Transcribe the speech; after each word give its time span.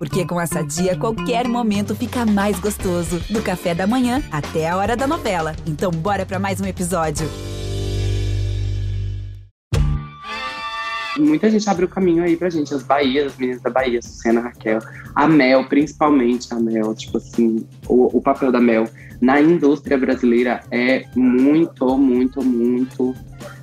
Porque 0.00 0.24
com 0.24 0.40
essa 0.40 0.62
dia, 0.62 0.96
qualquer 0.96 1.46
momento 1.46 1.94
fica 1.94 2.24
mais 2.24 2.58
gostoso. 2.58 3.20
Do 3.28 3.42
café 3.42 3.74
da 3.74 3.86
manhã 3.86 4.22
até 4.32 4.66
a 4.66 4.74
hora 4.74 4.96
da 4.96 5.06
novela. 5.06 5.54
Então, 5.66 5.90
bora 5.90 6.24
para 6.24 6.38
mais 6.38 6.58
um 6.58 6.64
episódio. 6.64 7.28
Muita 11.18 11.50
gente 11.50 11.68
abriu 11.68 11.86
caminho 11.86 12.22
aí 12.22 12.34
pra 12.34 12.48
gente, 12.48 12.72
as 12.72 12.82
Bahias, 12.82 13.26
as 13.26 13.36
meninas 13.36 13.60
da 13.60 13.68
Bahia, 13.68 14.00
Sucena, 14.00 14.40
Raquel, 14.40 14.78
a 15.14 15.28
Mel, 15.28 15.68
principalmente 15.68 16.48
a 16.54 16.58
Mel, 16.58 16.94
tipo 16.94 17.18
assim, 17.18 17.66
o, 17.86 18.16
o 18.16 18.22
papel 18.22 18.50
da 18.50 18.60
Mel 18.60 18.88
na 19.20 19.38
indústria 19.38 19.98
brasileira 19.98 20.62
é 20.70 21.04
muito, 21.14 21.98
muito, 21.98 22.42
muito 22.42 23.14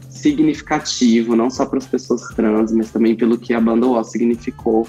significativo, 0.08 1.36
não 1.36 1.50
só 1.50 1.66
para 1.66 1.80
as 1.80 1.88
pessoas 1.88 2.22
trans, 2.36 2.72
mas 2.72 2.92
também 2.92 3.16
pelo 3.16 3.40
que 3.40 3.56
a 3.56 3.62
banda 3.62 3.88
O 3.88 4.04
significou 4.04 4.88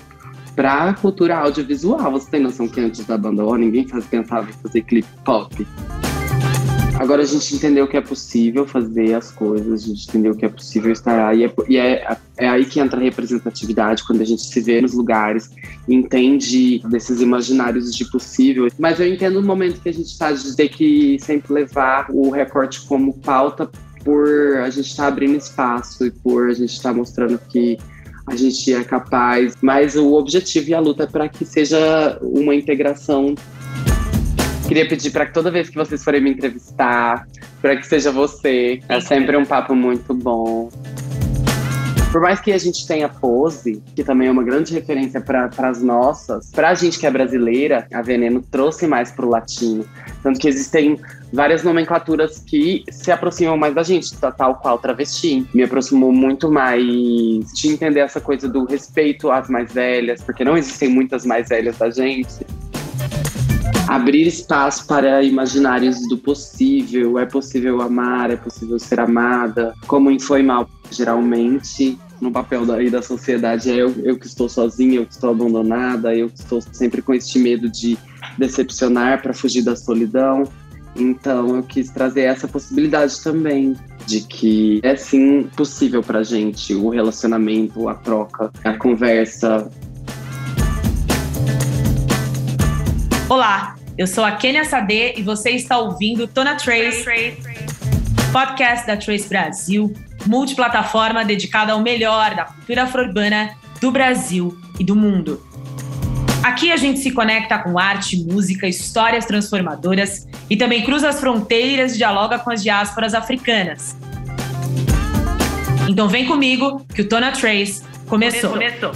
para 0.59 0.89
a 0.89 0.93
cultura 0.93 1.37
audiovisual. 1.37 2.11
Você 2.11 2.29
tem 2.33 2.41
noção 2.41 2.67
que 2.67 2.81
antes 2.81 3.07
da 3.07 3.17
banda 3.17 3.45
O 3.45 3.55
ninguém 3.55 3.87
pensava 4.11 4.51
em 4.51 4.53
fazer 4.55 4.83
clipe 4.83 5.09
pop? 5.25 5.65
Agora 6.99 7.23
a 7.23 7.25
gente 7.25 7.55
entendeu 7.55 7.87
que 7.87 7.97
é 7.97 8.01
possível 8.01 8.67
fazer 8.67 9.15
as 9.15 9.31
coisas, 9.31 9.85
a 9.85 9.87
gente 9.87 10.09
entendeu 10.09 10.35
que 10.35 10.45
é 10.45 10.49
possível 10.49 10.91
estar 10.91 11.29
aí. 11.29 11.49
E 11.69 11.77
é, 11.77 11.91
é, 11.91 12.17
é, 12.39 12.49
aí 12.49 12.65
que 12.65 12.81
entra 12.81 12.99
a 12.99 13.03
representatividade, 13.05 14.05
quando 14.05 14.21
a 14.21 14.25
gente 14.25 14.43
se 14.43 14.61
vê 14.61 14.81
nos 14.81 14.95
lugares, 14.95 15.49
entende 15.89 16.83
desses 16.91 17.21
imaginários 17.21 17.95
de 17.95 18.05
possível. 18.11 18.67
Mas 18.77 18.99
eu 18.99 19.07
entendo 19.07 19.39
o 19.39 19.43
momento 19.45 19.81
que 19.81 19.89
a 19.89 19.95
gente 19.95 20.09
está 20.09 20.33
de 20.33 20.57
ter 20.57 20.71
que 20.71 21.19
sempre 21.21 21.53
levar 21.53 22.09
o 22.11 22.31
recorte 22.31 22.85
como 22.85 23.17
pauta 23.21 23.71
por 24.03 24.57
a 24.65 24.71
gente 24.71 24.89
estar 24.89 25.05
tá 25.05 25.09
abrindo 25.09 25.37
espaço 25.37 26.05
e 26.05 26.11
por 26.11 26.49
a 26.49 26.53
gente 26.53 26.73
estar 26.73 26.91
tá 26.91 26.97
mostrando 26.97 27.39
que 27.49 27.79
a 28.31 28.37
gente 28.37 28.73
é 28.73 28.85
capaz. 28.85 29.55
Mas 29.61 29.97
o 29.97 30.15
objetivo 30.15 30.71
e 30.71 30.75
a 30.75 30.81
luta 30.81 31.05
é 31.05 31.07
para 31.07 31.29
que 31.29 31.45
seja 31.45 32.19
uma 32.23 32.55
integração. 32.55 33.35
Queria 34.67 34.87
pedir 34.87 35.11
para 35.11 35.27
que 35.27 35.33
toda 35.33 35.51
vez 35.51 35.71
que 35.71 35.77
vocês 35.77 36.05
forem 36.05 36.21
me 36.21 36.31
entrevistar, 36.31 37.27
para 37.63 37.77
que 37.77 37.87
seja 37.87 38.13
você. 38.13 38.81
É 38.89 39.01
sempre 39.01 39.37
um 39.37 39.45
papo 39.45 39.75
muito 39.75 40.13
bom. 40.13 40.69
Por 42.11 42.23
mais 42.23 42.41
que 42.41 42.53
a 42.53 42.59
gente 42.59 42.87
tenha 42.87 43.07
Pose, 43.09 43.83
que 43.95 44.03
também 44.03 44.29
é 44.29 44.31
uma 44.31 44.43
grande 44.43 44.73
referência 44.73 45.21
para 45.21 45.51
as 45.59 45.83
nossas, 45.83 46.51
para 46.51 46.71
a 46.71 46.75
gente 46.75 46.99
que 46.99 47.07
é 47.07 47.11
brasileira, 47.11 47.87
a 47.93 48.01
Veneno 48.01 48.43
trouxe 48.51 48.87
mais 48.87 49.11
para 49.11 49.27
o 49.27 49.29
latino. 49.29 49.85
Tanto 50.23 50.39
que 50.39 50.49
existem 50.49 50.99
várias 51.33 51.63
nomenclaturas 51.63 52.39
que 52.41 52.85
se 52.91 53.11
aproximam 53.11 53.57
mais 53.57 53.75
da 53.75 53.83
gente, 53.83 54.17
tal 54.17 54.57
qual 54.57 54.79
travesti. 54.79 55.47
Me 55.55 55.63
aproximou 55.63 56.13
muito 56.13 56.51
mais 56.51 56.83
de 56.83 57.69
entender 57.69 58.01
essa 58.01 58.21
coisa 58.21 58.49
do 58.49 58.65
respeito 58.65 59.31
às 59.31 59.49
mais 59.49 59.73
velhas, 59.73 60.23
porque 60.23 60.45
não 60.45 60.57
existem 60.57 60.89
muitas 60.89 61.25
mais 61.25 61.49
velhas 61.49 61.77
da 61.79 61.91
gente 61.91 62.47
abrir 63.89 64.27
espaço 64.27 64.87
para 64.87 65.23
imaginários 65.23 66.07
do 66.09 66.19
possível. 66.19 67.19
É 67.19 67.25
possível 67.25 67.81
amar, 67.81 68.31
é 68.31 68.37
possível 68.37 68.79
ser 68.79 69.01
amada. 69.01 69.75
Como 69.87 70.19
foi 70.21 70.43
mal, 70.43 70.69
geralmente, 70.91 71.99
no 72.21 72.31
papel 72.31 72.67
daí 72.67 72.91
da 72.91 73.01
sociedade, 73.01 73.71
é 73.71 73.77
eu, 73.77 73.95
eu 74.05 74.19
que 74.19 74.27
estou 74.27 74.49
sozinha, 74.49 74.97
eu 74.97 75.07
que 75.07 75.13
estou 75.13 75.31
abandonada, 75.31 76.15
eu 76.15 76.29
que 76.29 76.39
estou 76.39 76.61
sempre 76.61 77.01
com 77.01 77.15
este 77.15 77.39
medo 77.39 77.71
de 77.71 77.97
decepcionar 78.39 79.21
para 79.21 79.35
fugir 79.35 79.63
da 79.63 79.75
solidão. 79.75 80.45
Então 80.97 81.57
eu 81.57 81.63
quis 81.63 81.91
trazer 81.91 82.23
essa 82.23 82.49
possibilidade 82.49 83.23
também 83.23 83.77
de 84.07 84.23
que 84.23 84.81
é 84.83 84.97
sim 84.97 85.51
possível 85.57 86.03
para 86.03 86.23
gente 86.23 86.75
o 86.75 86.89
relacionamento, 86.89 87.89
a 87.89 87.95
troca, 87.95 88.51
a 88.65 88.73
conversa. 88.75 89.71
Olá, 93.29 93.77
eu 93.99 94.07
sou 94.07 94.25
a 94.25 94.33
Kenia 94.33 94.65
Sade 94.65 95.15
e 95.17 95.23
você 95.23 95.51
está 95.51 95.79
ouvindo 95.79 96.27
Tona 96.27 96.55
Trace, 96.55 97.37
podcast 98.33 98.87
da 98.87 98.97
Trace 98.97 99.29
Brasil, 99.29 99.93
multiplataforma 100.25 101.25
dedicada 101.25 101.73
ao 101.73 101.83
melhor 101.83 102.35
da 102.35 102.45
cultura 102.47 102.85
afro-urbana 102.85 103.51
do 103.81 103.91
Brasil 103.91 104.57
e 104.79 104.85
do 104.85 104.97
mundo. 104.97 105.48
Aqui 106.49 106.73
a 106.73 106.79
gente 106.79 107.01
se 107.01 107.11
conecta 107.11 107.59
com 107.59 107.79
arte, 107.79 108.17
música, 108.25 108.67
histórias 108.67 109.27
transformadoras 109.27 110.27
e 110.49 110.57
também 110.57 110.83
cruza 110.83 111.07
as 111.07 111.21
fronteiras 111.21 111.93
e 111.93 111.99
dialoga 111.99 112.39
com 112.39 112.51
as 112.51 112.63
diásporas 112.63 113.13
africanas. 113.13 113.95
Então 115.87 116.09
vem 116.09 116.25
comigo 116.27 116.87
que 116.95 117.03
o 117.03 117.09
Tona 117.09 117.33
Trace 117.33 117.83
começou. 118.07 118.53
começou. 118.53 118.93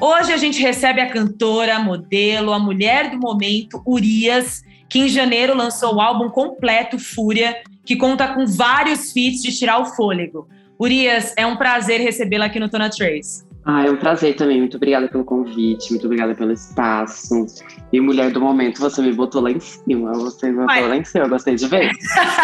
Hoje 0.00 0.32
a 0.32 0.38
gente 0.38 0.62
recebe 0.62 1.02
a 1.02 1.10
cantora, 1.10 1.78
modelo, 1.78 2.54
a 2.54 2.58
mulher 2.58 3.10
do 3.10 3.18
momento, 3.18 3.82
Urias, 3.86 4.62
que 4.88 5.00
em 5.00 5.08
janeiro 5.10 5.54
lançou 5.54 5.96
o 5.96 6.00
álbum 6.00 6.30
completo 6.30 6.98
Fúria, 6.98 7.54
que 7.84 7.96
conta 7.96 8.28
com 8.28 8.46
vários 8.46 9.12
feats 9.12 9.42
de 9.42 9.54
tirar 9.54 9.78
o 9.78 9.84
fôlego. 9.84 10.48
Urias, 10.78 11.34
é 11.36 11.44
um 11.44 11.56
prazer 11.56 12.00
recebê-la 12.00 12.46
aqui 12.46 12.60
no 12.60 12.68
Tona 12.68 12.88
Trace. 12.88 13.48
Ah, 13.64 13.84
é 13.84 13.90
um 13.90 13.96
prazer 13.96 14.34
também. 14.36 14.60
Muito 14.60 14.76
obrigada 14.76 15.08
pelo 15.08 15.24
convite, 15.24 15.90
muito 15.90 16.06
obrigada 16.06 16.34
pelo 16.34 16.52
espaço. 16.52 17.46
E 17.92 18.00
mulher 18.00 18.30
do 18.30 18.40
momento, 18.40 18.80
você 18.80 19.02
me 19.02 19.12
botou 19.12 19.42
lá 19.42 19.50
em 19.50 19.60
cima. 19.60 20.12
Você 20.14 20.46
me 20.46 20.52
botou 20.52 20.66
Mas... 20.66 20.88
lá 20.88 20.96
em 20.96 21.04
cima, 21.04 21.24
eu 21.24 21.28
gostei 21.28 21.54
de 21.54 21.66
ver. 21.66 21.90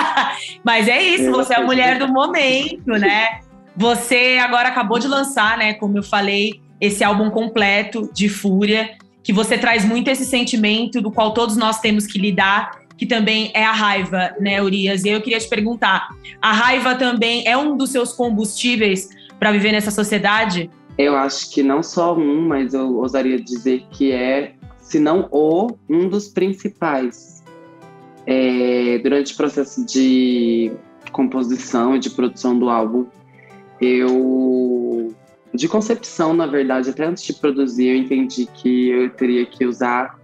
Mas 0.62 0.87
é 0.89 1.00
isso, 1.00 1.25
eu 1.25 1.33
você 1.33 1.55
é 1.55 1.56
a 1.59 1.65
mulher 1.65 1.99
do 1.99 2.09
momento, 2.09 2.89
né? 2.89 3.41
Você 3.77 4.39
agora 4.43 4.69
acabou 4.69 4.99
de 4.99 5.09
lançar, 5.09 5.56
né? 5.56 5.75
Como 5.75 5.97
eu 5.97 6.03
falei, 6.03 6.61
esse 6.81 7.03
álbum 7.03 7.31
completo 7.31 8.11
de 8.12 8.28
Fúria, 8.28 8.91
que 9.22 9.33
você 9.33 9.56
traz 9.56 9.84
muito 9.84 10.09
esse 10.09 10.27
sentimento 10.27 11.01
do 11.01 11.11
qual 11.11 11.33
todos 11.33 11.56
nós 11.56 11.81
temos 11.81 12.06
que 12.06 12.19
lidar, 12.19 12.84
que 12.97 13.06
também 13.06 13.50
é 13.55 13.65
a 13.65 13.72
raiva, 13.72 14.34
né, 14.41 14.62
Urias? 14.62 15.05
E 15.05 15.09
eu 15.09 15.21
queria 15.21 15.38
te 15.38 15.49
perguntar: 15.49 16.09
a 16.41 16.53
raiva 16.53 16.94
também 16.94 17.47
é 17.47 17.56
um 17.56 17.77
dos 17.77 17.91
seus 17.91 18.12
combustíveis 18.12 19.09
para 19.38 19.53
viver 19.53 19.72
nessa 19.72 19.91
sociedade? 19.91 20.71
Eu 20.97 21.16
acho 21.16 21.50
que 21.50 21.62
não 21.62 21.83
só 21.83 22.16
um, 22.16 22.47
mas 22.47 22.72
eu 22.72 22.97
ousaria 22.97 23.41
dizer 23.41 23.84
que 23.91 24.12
é, 24.12 24.54
se 24.81 24.99
não 25.00 25.28
o, 25.31 25.77
um 25.88 26.09
dos 26.09 26.28
principais. 26.28 27.43
É, 28.27 28.99
durante 29.03 29.34
o 29.34 29.37
processo 29.37 29.84
de 29.84 30.72
composição 31.12 31.94
e 31.94 31.99
de 31.99 32.09
produção 32.09 32.59
do 32.59 32.71
álbum, 32.71 33.04
eu 33.81 35.15
de 35.53 35.69
concepção, 35.69 36.34
na 36.34 36.47
verdade, 36.47 36.91
até 36.91 37.04
antes 37.04 37.22
de 37.22 37.33
produzir, 37.33 37.87
eu 37.87 37.97
entendi 37.97 38.47
que 38.47 38.88
eu 38.88 39.10
teria 39.10 39.47
que 39.47 39.65
usar 39.65 40.19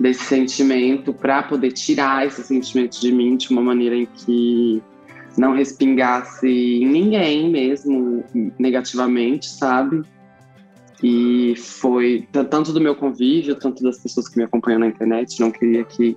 desse 0.00 0.24
sentimento 0.24 1.12
para 1.12 1.42
poder 1.42 1.72
tirar 1.72 2.26
esse 2.26 2.42
sentimento 2.42 2.98
de 2.98 3.12
mim 3.12 3.36
de 3.36 3.50
uma 3.50 3.60
maneira 3.60 3.94
em 3.94 4.06
que 4.06 4.82
não 5.36 5.52
respingasse 5.54 6.48
em 6.48 6.86
ninguém 6.86 7.50
mesmo 7.50 8.24
negativamente, 8.58 9.46
sabe? 9.46 10.02
E 11.02 11.54
foi 11.56 12.26
tanto 12.32 12.72
do 12.72 12.80
meu 12.80 12.96
convívio, 12.96 13.54
tanto 13.56 13.82
das 13.82 13.98
pessoas 13.98 14.26
que 14.26 14.38
me 14.38 14.44
acompanham 14.44 14.80
na 14.80 14.86
internet, 14.86 15.38
não 15.38 15.50
queria 15.50 15.84
que 15.84 16.16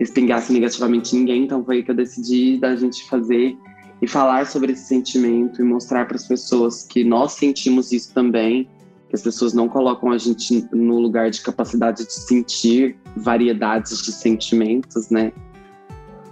respingasse 0.00 0.52
negativamente 0.52 1.14
ninguém, 1.14 1.44
então 1.44 1.62
foi 1.64 1.82
que 1.82 1.90
eu 1.90 1.94
decidi 1.94 2.56
da 2.58 2.74
gente 2.74 3.08
fazer 3.08 3.56
e 4.00 4.08
falar 4.08 4.46
sobre 4.46 4.72
esse 4.72 4.86
sentimento 4.86 5.60
e 5.60 5.64
mostrar 5.64 6.06
para 6.06 6.16
as 6.16 6.26
pessoas 6.26 6.84
que 6.84 7.04
nós 7.04 7.32
sentimos 7.32 7.92
isso 7.92 8.12
também, 8.12 8.66
que 9.12 9.16
as 9.16 9.22
pessoas 9.22 9.52
não 9.52 9.68
colocam 9.68 10.10
a 10.10 10.16
gente 10.16 10.66
no 10.72 10.98
lugar 10.98 11.30
de 11.30 11.42
capacidade 11.42 12.06
de 12.06 12.12
sentir 12.14 12.96
variedades 13.14 14.02
de 14.02 14.10
sentimentos, 14.10 15.10
né? 15.10 15.30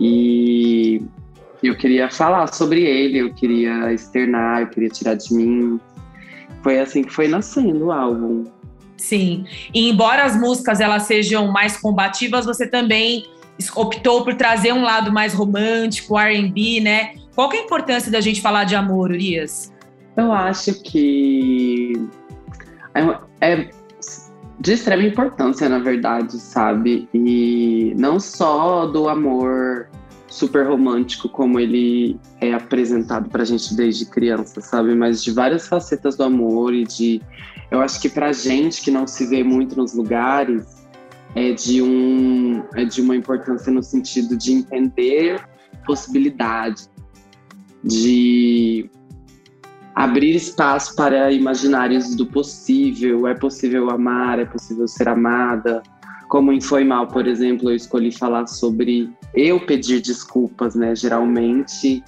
E 0.01 1.03
eu 1.63 1.77
queria 1.77 2.09
falar 2.11 2.51
sobre 2.55 2.81
ele, 2.81 3.19
eu 3.19 3.35
queria 3.35 3.93
externar, 3.93 4.63
eu 4.63 4.69
queria 4.69 4.89
tirar 4.89 5.15
de 5.15 5.35
mim. 5.35 5.79
Foi 6.63 6.81
assim 6.81 7.05
que 7.05 7.13
foi 7.13 7.29
nascendo 7.29 7.89
o 7.89 7.93
álbum. 7.93 8.45
Sim. 8.97 9.45
E 9.75 9.91
embora 9.91 10.25
as 10.25 10.35
músicas 10.35 10.81
elas 10.81 11.03
sejam 11.03 11.53
mais 11.53 11.77
combativas, 11.77 12.47
você 12.47 12.67
também 12.67 13.27
optou 13.77 14.25
por 14.25 14.35
trazer 14.37 14.73
um 14.73 14.83
lado 14.83 15.13
mais 15.13 15.35
romântico, 15.35 16.19
R&B, 16.19 16.81
né? 16.81 17.13
Qual 17.35 17.51
que 17.51 17.59
é 17.59 17.61
a 17.61 17.65
importância 17.65 18.11
da 18.11 18.23
gente 18.23 18.41
falar 18.41 18.65
de 18.65 18.75
amor, 18.75 19.11
Urias? 19.11 19.71
Eu 20.17 20.33
acho 20.33 20.83
que 20.83 22.09
é, 22.95 23.53
é 23.53 23.71
de 24.61 24.73
extrema 24.73 25.03
importância, 25.03 25.69
na 25.69 25.79
verdade, 25.79 26.39
sabe? 26.39 27.09
E 27.15 27.95
não 27.97 28.21
só 28.21 28.87
do 28.87 29.09
amor 29.09 29.89
super 30.29 30.67
romântico 30.67 31.29
como 31.29 31.59
ele 31.59 32.19
é 32.41 32.55
apresentado 32.55 33.29
pra 33.29 33.45
gente 33.45 33.75
desde 33.75 34.07
criança, 34.07 34.61
sabe? 34.61 34.95
Mas 34.95 35.25
de 35.25 35.33
várias 35.33 35.67
facetas 35.67 36.17
do 36.17 36.23
amor 36.25 36.73
e 36.73 36.85
de 36.85 37.21
eu 37.71 37.81
acho 37.81 38.01
que 38.01 38.09
pra 38.09 38.33
gente 38.33 38.83
que 38.83 38.91
não 38.91 39.07
se 39.07 39.27
vê 39.27 39.43
muito 39.43 39.77
nos 39.77 39.95
lugares 39.95 40.87
é 41.35 41.53
de 41.53 41.83
um 41.83 42.63
é 42.75 42.85
de 42.85 43.01
uma 43.01 43.17
importância 43.17 43.73
no 43.73 43.83
sentido 43.83 44.37
de 44.37 44.53
entender 44.53 45.41
possibilidades, 45.87 46.91
de 47.83 48.91
abrir 49.95 50.35
espaço 50.35 50.95
para 50.95 51.33
imaginários 51.33 52.15
do 52.15 52.27
possível. 52.27 53.27
É 53.27 53.35
possível 53.35 53.91
amar, 53.91 54.39
é 54.39 54.45
possível 54.45 54.87
ser 54.87 55.09
amada. 55.09 55.83
Como 56.29 56.53
em 56.53 56.61
Foi 56.61 56.85
Mal, 56.85 57.09
por 57.09 57.27
exemplo, 57.27 57.71
eu 57.71 57.77
escolhi 57.77 58.13
falar 58.13 58.47
sobre 58.47 59.11
eu 59.35 59.65
pedir 59.67 60.01
desculpas, 60.01 60.75
né? 60.75 60.95
Geralmente, 60.95 62.05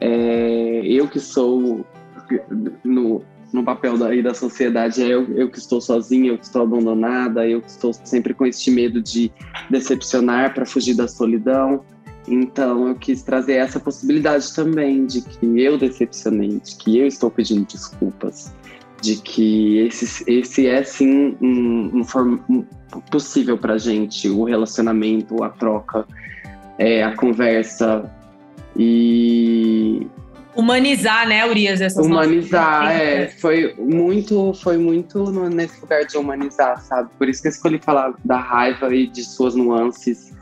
é, 0.00 0.82
eu 0.84 1.06
que 1.06 1.20
sou 1.20 1.84
no, 2.82 3.22
no 3.52 3.64
papel 3.64 3.98
daí 3.98 4.22
da 4.22 4.34
sociedade, 4.34 5.02
é 5.02 5.06
eu, 5.06 5.24
eu 5.36 5.50
que 5.50 5.58
estou 5.58 5.80
sozinha, 5.80 6.30
eu 6.30 6.38
que 6.38 6.44
estou 6.44 6.62
abandonada, 6.62 7.46
eu 7.46 7.60
que 7.60 7.68
estou 7.68 7.92
sempre 7.92 8.34
com 8.34 8.46
este 8.46 8.70
medo 8.70 9.00
de 9.00 9.30
decepcionar 9.68 10.54
para 10.54 10.66
fugir 10.66 10.94
da 10.94 11.06
solidão. 11.06 11.84
Então 12.28 12.88
eu 12.88 12.94
quis 12.94 13.22
trazer 13.22 13.54
essa 13.54 13.80
possibilidade 13.80 14.54
também 14.54 15.06
de 15.06 15.22
que 15.22 15.60
eu 15.60 15.78
decepcionei, 15.78 16.60
de 16.60 16.76
que 16.76 16.98
eu 16.98 17.06
estou 17.06 17.30
pedindo 17.30 17.66
desculpas, 17.66 18.52
de 19.00 19.16
que 19.16 19.78
esse, 19.78 20.24
esse 20.30 20.66
é 20.66 20.82
sim 20.84 21.36
um, 21.40 22.02
um, 22.02 22.38
um 22.48 22.64
possível 23.10 23.56
para 23.56 23.78
gente, 23.78 24.28
o 24.28 24.44
relacionamento, 24.44 25.42
a 25.42 25.48
troca, 25.48 26.06
é, 26.78 27.02
a 27.02 27.16
conversa 27.16 28.10
e 28.76 30.06
humanizar, 30.54 31.26
né, 31.26 31.46
Urias, 31.46 31.80
essas 31.80 32.04
Humanizar, 32.04 32.90
é, 32.90 33.28
foi 33.28 33.74
muito, 33.78 34.52
foi 34.54 34.76
muito 34.76 35.30
nesse 35.48 35.80
lugar 35.80 36.04
de 36.04 36.16
humanizar, 36.18 36.80
sabe? 36.82 37.08
Por 37.16 37.28
isso 37.28 37.40
que 37.40 37.48
eu 37.48 37.52
escolhi 37.52 37.78
falar 37.78 38.14
da 38.24 38.38
raiva 38.38 38.94
e 38.94 39.06
de 39.06 39.24
suas 39.24 39.54
nuances 39.54 40.32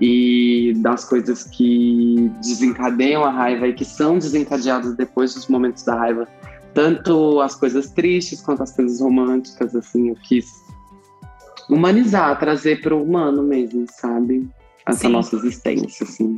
e 0.00 0.72
das 0.76 1.04
coisas 1.04 1.44
que 1.44 2.30
desencadeiam 2.40 3.24
a 3.24 3.30
raiva 3.30 3.68
e 3.68 3.72
que 3.72 3.84
são 3.84 4.18
desencadeadas 4.18 4.96
depois 4.96 5.34
dos 5.34 5.46
momentos 5.48 5.82
da 5.84 5.94
raiva, 5.94 6.26
tanto 6.74 7.40
as 7.40 7.54
coisas 7.54 7.90
tristes 7.90 8.40
quanto 8.40 8.62
as 8.62 8.74
coisas 8.74 9.00
românticas, 9.00 9.76
assim, 9.76 10.08
eu 10.08 10.16
quis 10.16 10.46
humanizar, 11.68 12.38
trazer 12.38 12.80
para 12.80 12.94
o 12.94 13.02
humano 13.02 13.42
mesmo, 13.42 13.86
sabe? 13.88 14.48
Essa 14.86 15.02
Sim. 15.02 15.08
nossa 15.08 15.36
existência, 15.36 16.04
assim. 16.04 16.36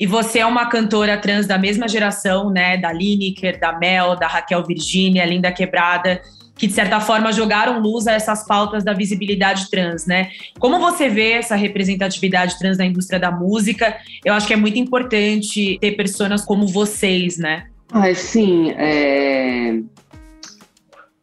E 0.00 0.06
você 0.06 0.40
é 0.40 0.46
uma 0.46 0.66
cantora 0.66 1.16
trans 1.18 1.46
da 1.46 1.58
mesma 1.58 1.86
geração, 1.86 2.50
né? 2.50 2.76
Da 2.76 2.92
Lineker, 2.92 3.60
da 3.60 3.78
Mel, 3.78 4.16
da 4.16 4.26
Raquel 4.26 4.64
Virginia, 4.64 5.24
Linda 5.24 5.52
Quebrada 5.52 6.20
que 6.62 6.68
de 6.68 6.74
certa 6.74 7.00
forma 7.00 7.32
jogaram 7.32 7.80
luz 7.80 8.06
a 8.06 8.12
essas 8.12 8.46
pautas 8.46 8.84
da 8.84 8.92
visibilidade 8.92 9.68
trans, 9.68 10.06
né? 10.06 10.30
Como 10.60 10.78
você 10.78 11.08
vê 11.08 11.32
essa 11.32 11.56
representatividade 11.56 12.56
trans 12.56 12.78
na 12.78 12.86
indústria 12.86 13.18
da 13.18 13.32
música? 13.32 13.96
Eu 14.24 14.32
acho 14.32 14.46
que 14.46 14.52
é 14.52 14.56
muito 14.56 14.78
importante 14.78 15.76
ter 15.80 15.96
pessoas 15.96 16.44
como 16.44 16.68
vocês, 16.68 17.36
né? 17.36 17.66
Ah, 17.90 18.14
sim, 18.14 18.70
é... 18.76 19.76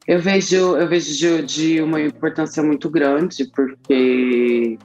eu 0.06 0.20
vejo 0.20 0.76
eu 0.76 0.90
vejo 0.90 1.16
de, 1.16 1.42
de 1.44 1.82
uma 1.82 2.02
importância 2.02 2.62
muito 2.62 2.90
grande 2.90 3.50
porque 3.56 4.78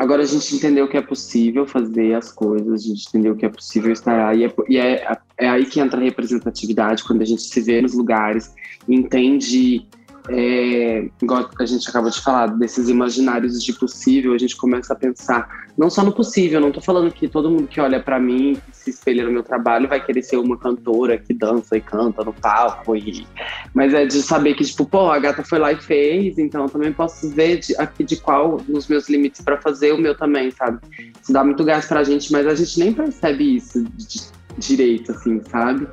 Agora 0.00 0.22
a 0.22 0.24
gente 0.24 0.56
entendeu 0.56 0.88
que 0.88 0.96
é 0.96 1.02
possível 1.02 1.66
fazer 1.66 2.14
as 2.14 2.32
coisas, 2.32 2.84
a 2.84 2.86
gente 2.86 3.06
entendeu 3.06 3.36
que 3.36 3.44
é 3.44 3.50
possível 3.50 3.92
estar 3.92 4.30
aí. 4.30 4.44
É, 4.44 4.54
e 4.66 4.78
é, 4.78 5.18
é 5.36 5.46
aí 5.46 5.66
que 5.66 5.78
entra 5.78 6.00
a 6.00 6.02
representatividade, 6.02 7.04
quando 7.04 7.20
a 7.20 7.24
gente 7.26 7.42
se 7.42 7.60
vê 7.60 7.82
nos 7.82 7.92
lugares, 7.92 8.50
entende 8.88 9.86
é, 10.28 11.08
igual 11.22 11.48
a 11.58 11.64
gente 11.64 11.88
acabou 11.88 12.10
de 12.10 12.20
falar, 12.20 12.46
desses 12.48 12.88
imaginários 12.88 13.62
de 13.62 13.72
possível, 13.72 14.34
a 14.34 14.38
gente 14.38 14.56
começa 14.56 14.92
a 14.92 14.96
pensar 14.96 15.48
não 15.78 15.88
só 15.88 16.04
no 16.04 16.12
possível, 16.12 16.60
não 16.60 16.68
estou 16.68 16.82
falando 16.82 17.10
que 17.10 17.26
todo 17.26 17.50
mundo 17.50 17.66
que 17.66 17.80
olha 17.80 18.00
para 18.00 18.20
mim, 18.20 18.60
que 18.66 18.76
se 18.76 18.90
espelha 18.90 19.24
no 19.24 19.32
meu 19.32 19.42
trabalho, 19.42 19.88
vai 19.88 20.04
querer 20.04 20.22
ser 20.22 20.36
uma 20.36 20.58
cantora 20.58 21.16
que 21.16 21.32
dança 21.32 21.76
e 21.76 21.80
canta 21.80 22.22
no 22.22 22.32
palco, 22.32 22.94
e... 22.94 23.26
mas 23.72 23.94
é 23.94 24.04
de 24.04 24.20
saber 24.20 24.54
que, 24.54 24.64
tipo, 24.64 24.84
pô, 24.84 25.10
a 25.10 25.18
gata 25.18 25.42
foi 25.42 25.58
lá 25.58 25.72
e 25.72 25.76
fez, 25.76 26.38
então 26.38 26.64
eu 26.64 26.68
também 26.68 26.92
posso 26.92 27.30
ver 27.30 27.60
de, 27.60 27.74
aqui 27.76 28.04
de 28.04 28.16
qual 28.16 28.60
nos 28.68 28.88
meus 28.88 29.08
limites 29.08 29.40
para 29.40 29.56
fazer 29.60 29.92
o 29.92 29.98
meu 29.98 30.14
também, 30.14 30.50
sabe? 30.50 30.80
Isso 31.22 31.32
dá 31.32 31.42
muito 31.42 31.64
gás 31.64 31.86
pra 31.86 32.04
gente, 32.04 32.30
mas 32.30 32.46
a 32.46 32.54
gente 32.54 32.78
nem 32.78 32.92
percebe 32.92 33.56
isso 33.56 33.82
de, 33.84 34.20
direito, 34.58 35.12
assim, 35.12 35.40
sabe? 35.48 35.88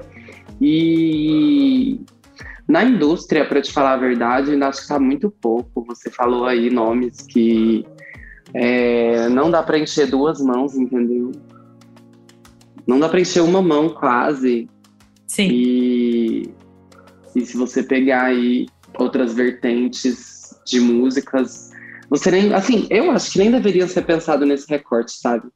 E 0.60 2.02
na 2.68 2.84
indústria, 2.84 3.46
para 3.46 3.62
te 3.62 3.72
falar 3.72 3.94
a 3.94 3.98
verdade, 3.98 4.52
ainda 4.52 4.68
acho 4.68 4.80
que 4.80 4.84
está 4.84 5.00
muito 5.00 5.32
pouco. 5.32 5.86
Você 5.86 6.10
falou 6.10 6.46
aí 6.46 6.70
nomes 6.70 7.22
que 7.22 7.86
é, 8.54 9.30
não 9.30 9.50
dá 9.50 9.64
para 9.64 9.80
encher 9.80 10.08
duas 10.08 10.42
mãos, 10.42 10.76
entendeu? 10.76 11.32
Não 12.86 13.00
dá 13.00 13.08
para 13.08 13.22
encher 13.22 13.42
uma 13.42 13.62
mão 13.62 13.90
quase. 13.90 14.70
Sim. 15.26 15.50
E, 15.50 16.54
e 17.36 17.46
se 17.46 17.56
você 17.56 17.84
pegar 17.84 18.26
aí 18.26 18.68
outras 18.98 19.34
vertentes 19.34 20.56
de 20.66 20.80
músicas, 20.80 21.72
você 22.10 22.32
nem. 22.32 22.54
Assim, 22.54 22.88
eu 22.90 23.12
acho 23.12 23.32
que 23.32 23.40
nem 23.40 23.52
deveriam 23.52 23.88
ser 23.88 24.04
pensado 24.04 24.46
nesse 24.46 24.70
recorte, 24.70 25.14
sabe? 25.14 25.48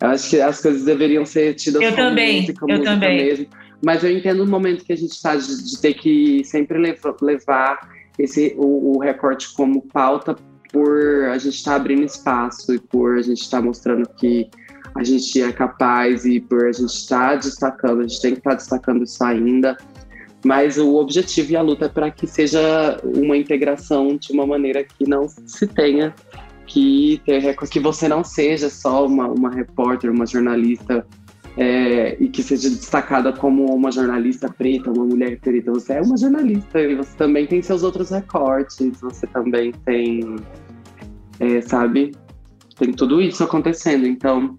Eu 0.00 0.08
acho 0.08 0.30
que 0.30 0.40
as 0.40 0.60
coisas 0.60 0.84
deveriam 0.84 1.26
ser 1.26 1.54
tidas 1.54 1.82
eu 1.82 1.90
como 1.90 2.08
também, 2.08 2.40
música, 2.40 2.64
eu 2.64 2.68
música 2.68 2.94
também. 2.94 3.16
mesmo. 3.16 3.46
Mas 3.82 4.04
eu 4.04 4.10
entendo 4.10 4.42
o 4.42 4.46
momento 4.46 4.84
que 4.84 4.92
a 4.92 4.96
gente 4.96 5.12
está 5.12 5.36
de, 5.36 5.64
de, 5.64 5.80
ter 5.80 5.94
que 5.94 6.44
sempre 6.44 6.78
levar, 7.22 7.90
esse, 8.18 8.54
o, 8.56 8.96
o, 8.96 8.98
recorte 8.98 9.54
como 9.54 9.82
pauta 9.82 10.36
por 10.70 11.24
a 11.30 11.38
gente 11.38 11.54
estar 11.54 11.72
tá 11.72 11.76
abrindo 11.76 12.04
espaço 12.04 12.74
e 12.74 12.78
por 12.78 13.16
a 13.18 13.22
gente 13.22 13.40
estar 13.40 13.58
tá 13.58 13.64
mostrando 13.64 14.08
que 14.16 14.48
a 14.94 15.02
gente 15.02 15.40
é 15.40 15.52
capaz 15.52 16.24
e 16.24 16.40
por 16.40 16.66
a 16.66 16.72
gente 16.72 16.92
estar 16.92 17.30
tá 17.30 17.36
destacando, 17.36 18.00
a 18.00 18.02
gente 18.06 18.20
tem 18.20 18.32
que 18.32 18.38
estar 18.38 18.50
tá 18.50 18.56
destacando 18.56 19.04
isso 19.04 19.24
ainda. 19.24 19.76
Mas 20.44 20.78
o 20.78 20.94
objetivo 20.96 21.52
e 21.52 21.56
a 21.56 21.62
luta 21.62 21.86
é 21.86 21.88
para 21.88 22.10
que 22.10 22.26
seja 22.26 22.98
uma 23.04 23.36
integração 23.36 24.16
de 24.16 24.32
uma 24.32 24.46
maneira 24.46 24.82
que 24.82 25.08
não 25.08 25.28
se 25.28 25.66
tenha 25.66 26.14
que 26.66 27.20
ter 27.26 27.56
que 27.68 27.80
você 27.80 28.08
não 28.08 28.22
seja 28.22 28.70
só 28.70 29.04
uma, 29.04 29.26
uma 29.26 29.50
repórter, 29.50 30.10
uma 30.10 30.24
jornalista 30.24 31.04
é, 31.56 32.16
e 32.20 32.28
que 32.28 32.42
seja 32.42 32.68
destacada 32.70 33.32
como 33.32 33.74
uma 33.74 33.90
jornalista 33.90 34.48
preta, 34.48 34.90
uma 34.90 35.04
mulher 35.04 35.38
preta. 35.40 35.72
Você 35.72 35.94
é 35.94 36.00
uma 36.00 36.16
jornalista 36.16 36.80
e 36.80 36.94
você 36.94 37.16
também 37.16 37.46
tem 37.46 37.60
seus 37.62 37.82
outros 37.82 38.10
recortes, 38.10 39.00
você 39.00 39.26
também 39.26 39.72
tem, 39.84 40.36
é, 41.38 41.60
sabe, 41.60 42.12
tem 42.78 42.92
tudo 42.92 43.20
isso 43.20 43.42
acontecendo. 43.42 44.06
Então, 44.06 44.58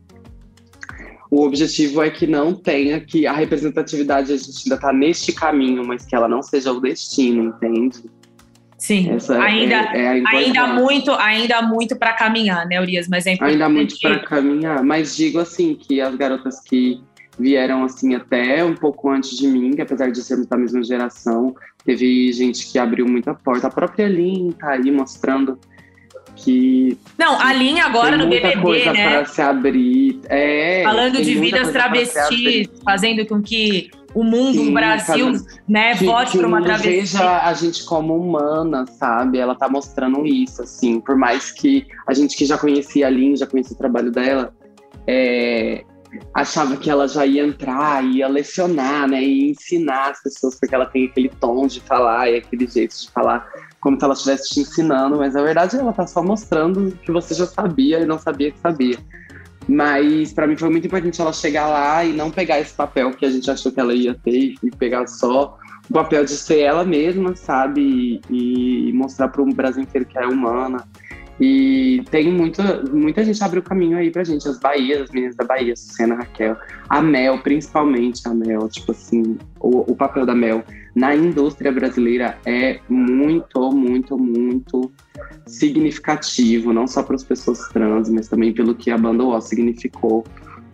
o 1.29 1.43
objetivo 1.43 2.01
é 2.01 2.09
que 2.09 2.27
não 2.27 2.53
tenha 2.53 2.99
que 2.99 3.25
a 3.25 3.31
representatividade 3.31 4.33
a 4.33 4.37
gente 4.37 4.63
ainda 4.65 4.75
está 4.75 4.91
neste 4.91 5.31
caminho, 5.31 5.85
mas 5.85 6.05
que 6.05 6.15
ela 6.15 6.27
não 6.27 6.41
seja 6.41 6.73
o 6.73 6.81
destino, 6.81 7.45
entende? 7.45 8.03
Sim, 8.81 9.11
Essa 9.11 9.35
é, 9.35 9.39
ainda, 9.39 9.75
é, 9.75 10.01
é 10.05 10.23
ainda 10.25 10.73
muito, 10.73 11.11
ainda 11.11 11.61
muito 11.61 11.95
para 11.95 12.13
caminhar, 12.13 12.65
né, 12.65 12.81
Urias? 12.81 13.07
Mas 13.07 13.27
é 13.27 13.33
importante. 13.33 13.53
Ainda 13.53 13.69
muito 13.69 13.95
para 14.01 14.19
caminhar, 14.21 14.83
mas 14.83 15.15
digo 15.15 15.37
assim 15.37 15.75
que 15.75 16.01
as 16.01 16.15
garotas 16.15 16.59
que 16.61 16.99
vieram 17.37 17.83
assim 17.83 18.15
até 18.15 18.65
um 18.65 18.73
pouco 18.73 19.07
antes 19.11 19.37
de 19.37 19.47
mim, 19.47 19.75
que 19.75 19.83
apesar 19.83 20.09
de 20.11 20.23
sermos 20.23 20.47
da 20.47 20.57
mesma 20.57 20.83
geração, 20.83 21.55
teve 21.85 22.33
gente 22.33 22.71
que 22.71 22.79
abriu 22.79 23.07
muita 23.07 23.35
porta. 23.35 23.67
A 23.67 23.71
própria 23.71 24.07
Lin 24.07 24.51
tá 24.59 24.71
aí 24.71 24.89
mostrando 24.89 25.59
que 26.43 26.97
não, 27.17 27.39
a 27.39 27.53
linha 27.53 27.85
agora 27.85 28.17
no 28.17 28.27
BBB, 28.27 28.61
coisa 28.61 28.93
né? 28.93 29.09
Para 29.09 29.25
se 29.25 29.41
abrir, 29.41 30.19
é, 30.25 30.81
falando 30.83 31.21
de 31.21 31.35
vidas 31.35 31.71
travestis, 31.71 32.69
fazendo 32.83 33.25
com 33.25 33.41
que 33.41 33.91
o 34.13 34.23
mundo, 34.23 34.53
Sim, 34.53 34.69
o 34.69 34.73
Brasil, 34.73 35.35
sabe? 35.35 35.61
né, 35.67 35.95
que, 35.95 36.05
vote 36.05 36.37
para 36.37 36.47
uma 36.47 36.61
travessia. 36.61 36.91
veja 36.91 37.47
a 37.47 37.53
gente 37.53 37.85
como 37.85 38.15
humana, 38.15 38.85
sabe? 38.85 39.37
Ela 39.37 39.55
tá 39.55 39.69
mostrando 39.69 40.25
isso, 40.25 40.61
assim. 40.61 40.99
Por 40.99 41.15
mais 41.15 41.51
que 41.51 41.87
a 42.07 42.13
gente 42.13 42.35
que 42.35 42.45
já 42.45 42.57
conhecia 42.57 43.07
a 43.07 43.09
Lin, 43.09 43.35
já 43.35 43.47
conhecia 43.47 43.73
o 43.73 43.77
trabalho 43.77 44.11
dela, 44.11 44.53
é, 45.07 45.83
achava 46.33 46.75
que 46.75 46.89
ela 46.89 47.07
já 47.07 47.25
ia 47.25 47.43
entrar, 47.43 48.03
ia 48.03 48.27
lecionar, 48.27 49.07
né? 49.07 49.23
E 49.23 49.51
ensinar 49.51 50.11
as 50.11 50.21
pessoas, 50.21 50.59
porque 50.59 50.75
ela 50.75 50.85
tem 50.85 51.05
aquele 51.05 51.29
tom 51.29 51.67
de 51.67 51.79
falar 51.79 52.29
e 52.29 52.37
aquele 52.37 52.67
jeito 52.67 52.95
de 52.97 53.09
falar 53.11 53.47
como 53.81 53.97
se 53.97 54.05
ela 54.05 54.13
estivesse 54.13 54.49
te 54.49 54.59
ensinando, 54.61 55.17
mas 55.17 55.33
na 55.33 55.41
verdade 55.41 55.75
ela 55.75 55.91
tá 55.91 56.05
só 56.05 56.23
mostrando 56.23 56.91
que 57.03 57.11
você 57.11 57.33
já 57.33 57.47
sabia 57.47 57.99
e 57.99 58.05
não 58.05 58.19
sabia 58.19 58.51
que 58.51 58.59
sabia. 58.59 58.97
Mas 59.67 60.31
para 60.31 60.47
mim 60.47 60.55
foi 60.55 60.69
muito 60.69 60.87
importante 60.87 61.19
ela 61.19 61.33
chegar 61.33 61.67
lá 61.67 62.05
e 62.05 62.13
não 62.13 62.31
pegar 62.31 62.59
esse 62.59 62.73
papel 62.73 63.11
que 63.11 63.25
a 63.25 63.29
gente 63.29 63.49
achou 63.49 63.71
que 63.71 63.79
ela 63.79 63.93
ia 63.93 64.13
ter 64.13 64.53
e 64.63 64.71
pegar 64.77 65.07
só 65.07 65.57
o 65.89 65.93
papel 65.93 66.23
de 66.23 66.31
ser 66.31 66.59
ela 66.59 66.85
mesma, 66.85 67.35
sabe? 67.35 68.21
E, 68.29 68.89
e 68.89 68.93
mostrar 68.93 69.27
para 69.29 69.41
o 69.41 69.53
Brasil 69.53 69.81
inteiro 69.81 70.05
que 70.05 70.17
é 70.17 70.27
humana. 70.27 70.87
E 71.39 72.03
tem 72.11 72.31
muita, 72.31 72.83
muita 72.91 73.25
gente 73.25 73.43
abriu 73.43 73.63
caminho 73.63 73.97
aí 73.97 74.11
pra 74.11 74.23
gente, 74.23 74.47
as 74.47 74.59
Bahias, 74.59 75.01
as 75.01 75.09
meninas 75.09 75.35
da 75.35 75.43
Bahia, 75.43 75.75
Sucena, 75.75 76.13
Raquel, 76.13 76.55
a 76.87 77.01
Mel, 77.01 77.39
principalmente 77.39 78.27
a 78.27 78.33
Mel, 78.33 78.69
tipo 78.69 78.91
assim, 78.91 79.39
o, 79.59 79.91
o 79.91 79.95
papel 79.95 80.23
da 80.23 80.35
Mel 80.35 80.63
na 80.93 81.15
indústria 81.15 81.71
brasileira 81.71 82.37
é 82.45 82.79
muito, 82.89 83.71
muito, 83.71 84.17
muito 84.17 84.91
significativo, 85.47 86.73
não 86.73 86.87
só 86.87 87.03
para 87.03 87.15
as 87.15 87.23
pessoas 87.23 87.67
trans, 87.69 88.09
mas 88.09 88.27
também 88.27 88.53
pelo 88.53 88.75
que 88.75 88.91
a 88.91 88.97
banda 88.97 89.23
O 89.23 89.39
significou 89.41 90.25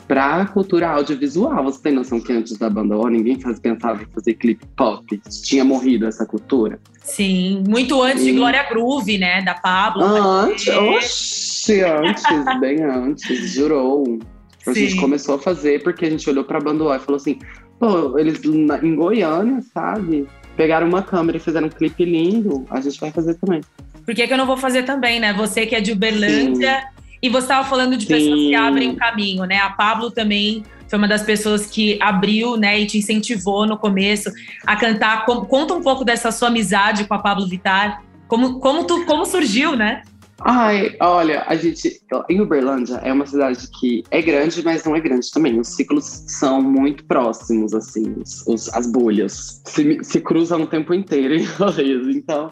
pra 0.07 0.45
cultura 0.45 0.89
audiovisual. 0.89 1.63
Você 1.65 1.81
tem 1.81 1.91
noção 1.91 2.19
que 2.19 2.31
antes 2.31 2.57
da 2.57 2.69
banda 2.69 2.97
O, 2.97 3.07
ninguém 3.07 3.39
faz, 3.39 3.59
pensava 3.59 4.01
em 4.01 4.05
fazer 4.07 4.33
clipe 4.35 4.65
pop? 4.75 5.21
Tinha 5.43 5.65
morrido 5.65 6.07
essa 6.07 6.25
cultura? 6.25 6.79
Sim, 7.03 7.63
muito 7.67 8.01
antes 8.01 8.23
e... 8.23 8.31
de 8.31 8.33
Glória 8.33 8.63
Groove, 8.69 9.17
né? 9.17 9.41
Da 9.41 9.53
Pablo. 9.53 10.03
Antes, 10.03 10.67
oxe, 10.67 11.81
antes, 11.81 12.23
bem 12.59 12.83
antes, 12.83 13.51
jurou. 13.51 14.19
A 14.65 14.73
Sim. 14.73 14.87
gente 14.87 14.99
começou 14.99 15.35
a 15.35 15.39
fazer 15.39 15.81
porque 15.83 16.05
a 16.05 16.09
gente 16.09 16.29
olhou 16.29 16.43
pra 16.43 16.59
banda 16.59 16.83
O 16.83 16.93
e 16.93 16.99
falou 16.99 17.17
assim: 17.17 17.39
pô, 17.79 18.17
eles 18.17 18.43
em 18.43 18.95
Goiânia, 18.95 19.61
sabe? 19.73 20.27
Pegaram 20.55 20.87
uma 20.87 21.01
câmera 21.01 21.37
e 21.37 21.41
fizeram 21.41 21.67
um 21.67 21.69
clipe 21.69 22.03
lindo, 22.03 22.65
a 22.69 22.81
gente 22.81 22.99
vai 22.99 23.11
fazer 23.11 23.35
também. 23.35 23.61
Por 24.05 24.15
que, 24.15 24.25
que 24.25 24.33
eu 24.33 24.37
não 24.37 24.47
vou 24.47 24.57
fazer 24.57 24.83
também, 24.83 25.19
né? 25.19 25.33
Você 25.33 25.65
que 25.65 25.75
é 25.75 25.81
de 25.81 25.91
Uberlândia. 25.91 26.81
Sim 26.81 26.97
e 27.21 27.29
você 27.29 27.45
estava 27.45 27.67
falando 27.67 27.97
de 27.97 28.05
pessoas 28.05 28.39
Sim. 28.39 28.49
que 28.49 28.55
abrem 28.55 28.89
o 28.91 28.95
caminho, 28.95 29.43
né? 29.45 29.57
A 29.57 29.71
Pablo 29.71 30.11
também 30.11 30.63
foi 30.87 30.97
uma 30.97 31.07
das 31.07 31.23
pessoas 31.23 31.65
que 31.65 31.97
abriu, 32.01 32.55
né, 32.55 32.79
e 32.79 32.85
te 32.85 32.97
incentivou 32.97 33.65
no 33.65 33.77
começo 33.77 34.31
a 34.65 34.75
cantar. 34.75 35.25
Conta 35.25 35.73
um 35.73 35.81
pouco 35.81 36.05
dessa 36.05 36.31
sua 36.31 36.47
amizade 36.47 37.03
com 37.05 37.13
a 37.13 37.19
Pablo 37.19 37.47
Vittar. 37.47 38.01
Como, 38.27 38.59
como, 38.59 38.85
tu, 38.85 39.05
como 39.05 39.25
surgiu, 39.25 39.75
né? 39.75 40.03
Ai, 40.41 40.95
olha, 40.99 41.43
a 41.47 41.55
gente. 41.55 41.99
Em 42.29 42.41
Uberlândia 42.41 42.95
é 42.97 43.11
uma 43.11 43.25
cidade 43.25 43.67
que 43.79 44.03
é 44.11 44.21
grande, 44.21 44.63
mas 44.63 44.83
não 44.85 44.95
é 44.95 45.01
grande 45.01 45.31
também. 45.31 45.59
Os 45.59 45.69
ciclos 45.69 46.05
são 46.27 46.61
muito 46.61 47.03
próximos, 47.05 47.73
assim, 47.73 48.15
os, 48.47 48.71
as 48.73 48.85
bolhas. 48.91 49.61
Se, 49.65 49.97
se 50.03 50.21
cruzam 50.21 50.61
o 50.61 50.67
tempo 50.67 50.93
inteiro 50.93 51.33
em 51.33 51.43
rolês. 51.57 52.15
Então, 52.15 52.51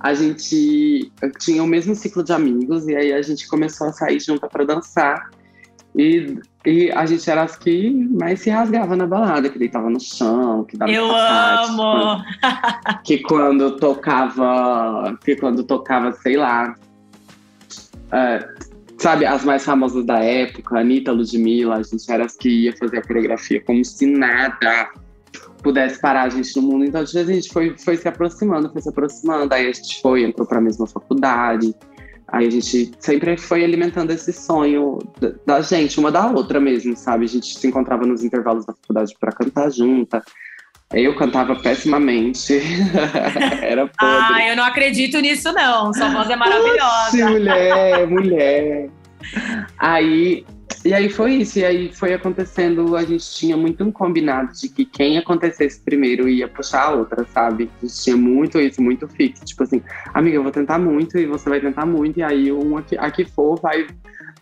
a 0.00 0.14
gente 0.14 1.12
tinha 1.38 1.62
o 1.62 1.66
mesmo 1.66 1.94
ciclo 1.94 2.22
de 2.22 2.32
amigos 2.32 2.88
e 2.88 2.96
aí 2.96 3.12
a 3.12 3.20
gente 3.20 3.46
começou 3.46 3.88
a 3.88 3.92
sair 3.92 4.20
junto 4.20 4.48
para 4.48 4.64
dançar. 4.64 5.30
E, 5.96 6.38
e 6.64 6.90
a 6.92 7.04
gente 7.06 7.28
era 7.28 7.42
as 7.42 7.56
que 7.56 7.90
mais 7.90 8.40
se 8.40 8.50
rasgava 8.50 8.94
na 8.94 9.06
balada, 9.06 9.48
que 9.50 9.58
deitava 9.58 9.90
no 9.90 10.00
chão, 10.00 10.64
que 10.64 10.76
dava 10.76 10.92
Eu 10.92 11.10
amo! 11.14 12.22
Que 13.04 13.18
quando 13.18 13.76
tocava, 13.76 15.18
que 15.24 15.34
quando 15.34 15.64
tocava, 15.64 16.12
sei 16.12 16.36
lá, 16.36 16.74
uh, 18.08 18.68
sabe, 18.98 19.24
as 19.24 19.44
mais 19.44 19.64
famosas 19.64 20.04
da 20.04 20.18
época, 20.18 20.78
Anitta, 20.78 21.12
Ludmilla, 21.12 21.76
a 21.76 21.82
gente 21.82 22.10
era 22.10 22.24
as 22.24 22.36
que 22.36 22.48
ia 22.48 22.76
fazer 22.76 22.98
a 22.98 23.02
coreografia 23.02 23.62
como 23.62 23.84
se 23.84 24.06
nada 24.06 24.90
pudesse 25.62 26.00
parar 26.00 26.24
a 26.24 26.28
gente 26.28 26.54
no 26.56 26.62
mundo. 26.62 26.84
Então 26.84 27.00
a 27.00 27.04
gente 27.04 27.48
foi, 27.50 27.76
foi 27.78 27.96
se 27.96 28.08
aproximando, 28.08 28.70
foi 28.70 28.82
se 28.82 28.88
aproximando. 28.88 29.52
Aí 29.54 29.68
a 29.68 29.72
gente 29.72 30.00
foi, 30.00 30.24
entrou 30.24 30.46
para 30.46 30.58
a 30.58 30.60
mesma 30.60 30.86
faculdade. 30.86 31.74
Aí 32.28 32.46
a 32.46 32.50
gente 32.50 32.92
sempre 32.98 33.36
foi 33.38 33.64
alimentando 33.64 34.10
esse 34.10 34.32
sonho 34.32 34.98
da, 35.46 35.62
gente, 35.62 35.98
uma 35.98 36.12
da 36.12 36.30
outra 36.30 36.60
mesmo, 36.60 36.94
sabe? 36.96 37.24
A 37.24 37.28
gente 37.28 37.58
se 37.58 37.66
encontrava 37.66 38.04
nos 38.04 38.22
intervalos 38.22 38.66
da 38.66 38.74
faculdade 38.74 39.14
para 39.18 39.32
cantar 39.32 39.70
junta. 39.70 40.22
Eu 40.92 41.14
cantava 41.16 41.54
pessimamente. 41.56 42.60
Era 43.62 43.86
podre. 43.86 43.96
Ah, 43.98 44.48
eu 44.48 44.56
não 44.56 44.64
acredito 44.64 45.20
nisso, 45.20 45.52
não. 45.52 45.92
Sua 45.92 46.08
voz 46.08 46.30
é 46.30 46.36
maravilhosa. 46.36 47.08
Oxi, 47.08 47.24
mulher, 47.24 48.06
mulher. 48.06 48.88
Aí 49.78 50.44
e 50.84 50.94
aí 50.94 51.10
foi 51.10 51.34
isso, 51.34 51.58
e 51.58 51.64
aí 51.64 51.92
foi 51.92 52.14
acontecendo, 52.14 52.96
a 52.96 53.02
gente 53.02 53.28
tinha 53.32 53.56
muito 53.56 53.82
um 53.82 53.90
combinado 53.90 54.52
de 54.52 54.68
que 54.68 54.84
quem 54.84 55.18
acontecesse 55.18 55.80
primeiro 55.80 56.28
ia 56.28 56.46
puxar 56.46 56.84
a 56.84 56.90
outra, 56.90 57.26
sabe? 57.26 57.68
A 57.82 57.86
gente 57.86 58.02
tinha 58.02 58.16
muito 58.16 58.60
isso, 58.60 58.80
muito 58.80 59.08
fixo. 59.08 59.44
Tipo 59.44 59.64
assim, 59.64 59.82
amiga, 60.14 60.36
eu 60.36 60.42
vou 60.42 60.52
tentar 60.52 60.78
muito 60.78 61.18
e 61.18 61.26
você 61.26 61.48
vai 61.48 61.60
tentar 61.60 61.84
muito, 61.84 62.18
e 62.18 62.22
aí 62.22 62.52
um 62.52 62.76
aqui, 62.76 62.96
aqui 62.96 63.24
for 63.24 63.60
vai, 63.60 63.86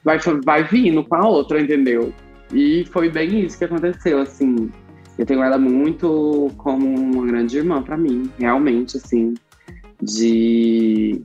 vai, 0.04 0.18
vai 0.44 0.64
vindo 0.64 1.02
com 1.04 1.14
a 1.14 1.26
outra, 1.26 1.60
entendeu? 1.60 2.12
E 2.52 2.84
foi 2.92 3.08
bem 3.08 3.40
isso 3.40 3.58
que 3.58 3.64
aconteceu, 3.64 4.20
assim. 4.20 4.70
Eu 5.18 5.24
tenho 5.24 5.42
ela 5.42 5.58
muito 5.58 6.50
como 6.58 6.86
uma 6.86 7.26
grande 7.26 7.56
irmã 7.56 7.82
para 7.82 7.96
mim, 7.96 8.30
realmente, 8.38 8.96
assim, 8.96 9.34
de 10.02 11.22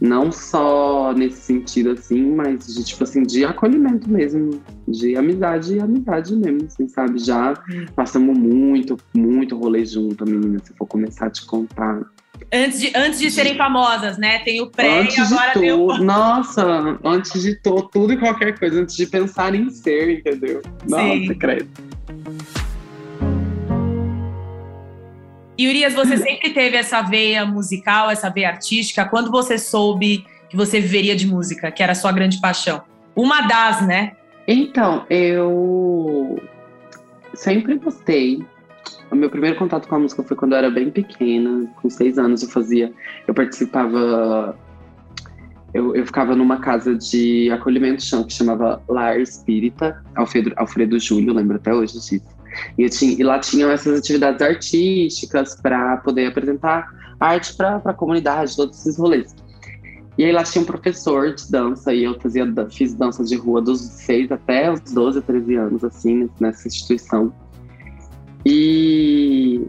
não 0.00 0.30
só 0.30 1.14
nesse 1.14 1.40
sentido, 1.40 1.92
assim, 1.92 2.34
mas 2.34 2.66
de, 2.66 2.84
tipo 2.84 3.04
assim, 3.04 3.22
de 3.22 3.44
acolhimento 3.44 4.08
mesmo, 4.10 4.60
de 4.86 5.16
amizade 5.16 5.76
e 5.76 5.80
amizade 5.80 6.36
mesmo, 6.36 6.66
assim, 6.66 6.86
sabe? 6.88 7.18
Já 7.18 7.54
passamos 7.96 8.36
muito, 8.36 8.98
muito 9.14 9.56
rolê 9.56 9.84
junto, 9.84 10.26
menina, 10.26 10.58
se 10.62 10.74
for 10.74 10.86
começar 10.86 11.26
a 11.26 11.30
te 11.30 11.46
contar. 11.46 12.02
Antes 12.52 12.80
de, 12.80 12.92
antes 12.94 13.18
de 13.18 13.30
serem 13.30 13.56
famosas, 13.56 14.18
né? 14.18 14.40
Tem 14.40 14.60
o 14.60 14.66
pré 14.66 15.00
antes 15.00 15.16
e 15.16 15.20
agora 15.20 15.52
de 15.54 15.60
tem 15.60 15.72
o... 15.72 15.86
Nossa, 15.98 16.98
antes 17.02 17.40
de 17.40 17.54
to, 17.54 17.88
tudo 17.90 18.12
e 18.12 18.16
qualquer 18.18 18.58
coisa, 18.58 18.82
antes 18.82 18.96
de 18.96 19.06
pensar 19.06 19.54
em 19.54 19.70
ser, 19.70 20.18
entendeu? 20.18 20.60
Nossa, 20.86 21.14
Sim. 21.14 21.34
credo. 21.34 21.68
E 25.56 25.68
Urias, 25.68 25.94
você 25.94 26.16
sempre 26.16 26.50
teve 26.50 26.76
essa 26.76 27.00
veia 27.02 27.46
musical, 27.46 28.10
essa 28.10 28.28
veia 28.28 28.48
artística. 28.48 29.04
Quando 29.04 29.30
você 29.30 29.56
soube 29.56 30.26
que 30.48 30.56
você 30.56 30.80
viveria 30.80 31.14
de 31.14 31.26
música, 31.26 31.70
que 31.70 31.82
era 31.82 31.92
a 31.92 31.94
sua 31.94 32.10
grande 32.10 32.40
paixão? 32.40 32.82
Uma 33.14 33.42
das, 33.42 33.86
né? 33.86 34.12
Então, 34.48 35.06
eu 35.08 36.42
sempre 37.34 37.76
gostei. 37.76 38.44
O 39.10 39.14
meu 39.16 39.30
primeiro 39.30 39.56
contato 39.56 39.86
com 39.86 39.94
a 39.94 39.98
música 39.98 40.22
foi 40.24 40.36
quando 40.36 40.52
eu 40.52 40.58
era 40.58 40.70
bem 40.70 40.90
pequena, 40.90 41.70
com 41.80 41.88
seis 41.88 42.18
anos 42.18 42.42
eu 42.42 42.48
fazia, 42.48 42.92
eu 43.28 43.32
participava, 43.32 44.58
eu, 45.72 45.94
eu 45.94 46.04
ficava 46.04 46.34
numa 46.34 46.58
casa 46.58 46.96
de 46.96 47.48
acolhimento 47.52 48.02
chão 48.02 48.24
que 48.24 48.32
chamava 48.32 48.82
Lar 48.88 49.20
Espírita, 49.20 50.02
Alfredo, 50.16 50.52
Alfredo 50.56 50.98
Júlio, 50.98 51.32
lembro 51.32 51.56
até 51.56 51.72
hoje 51.72 51.94
disso. 51.94 52.33
E, 52.78 52.88
tinha, 52.88 53.12
e 53.12 53.22
lá 53.22 53.38
tinham 53.38 53.70
essas 53.70 53.98
atividades 53.98 54.40
artísticas 54.42 55.56
para 55.60 55.96
poder 55.98 56.26
apresentar 56.26 56.86
arte 57.18 57.54
para 57.56 57.76
a 57.84 57.94
comunidade, 57.94 58.56
todos 58.56 58.78
esses 58.80 58.98
rolês. 58.98 59.34
E 60.16 60.24
aí 60.24 60.32
lá 60.32 60.44
tinha 60.44 60.62
um 60.62 60.64
professor 60.66 61.34
de 61.34 61.50
dança 61.50 61.92
e 61.92 62.04
eu 62.04 62.18
fazia, 62.20 62.46
fiz 62.70 62.94
dança 62.94 63.24
de 63.24 63.34
rua 63.34 63.60
dos 63.60 63.80
6 63.80 64.30
até 64.30 64.70
os 64.70 64.80
12, 64.80 65.20
13 65.22 65.54
anos, 65.56 65.84
assim, 65.84 66.30
nessa 66.38 66.68
instituição. 66.68 67.32
E, 68.46 69.62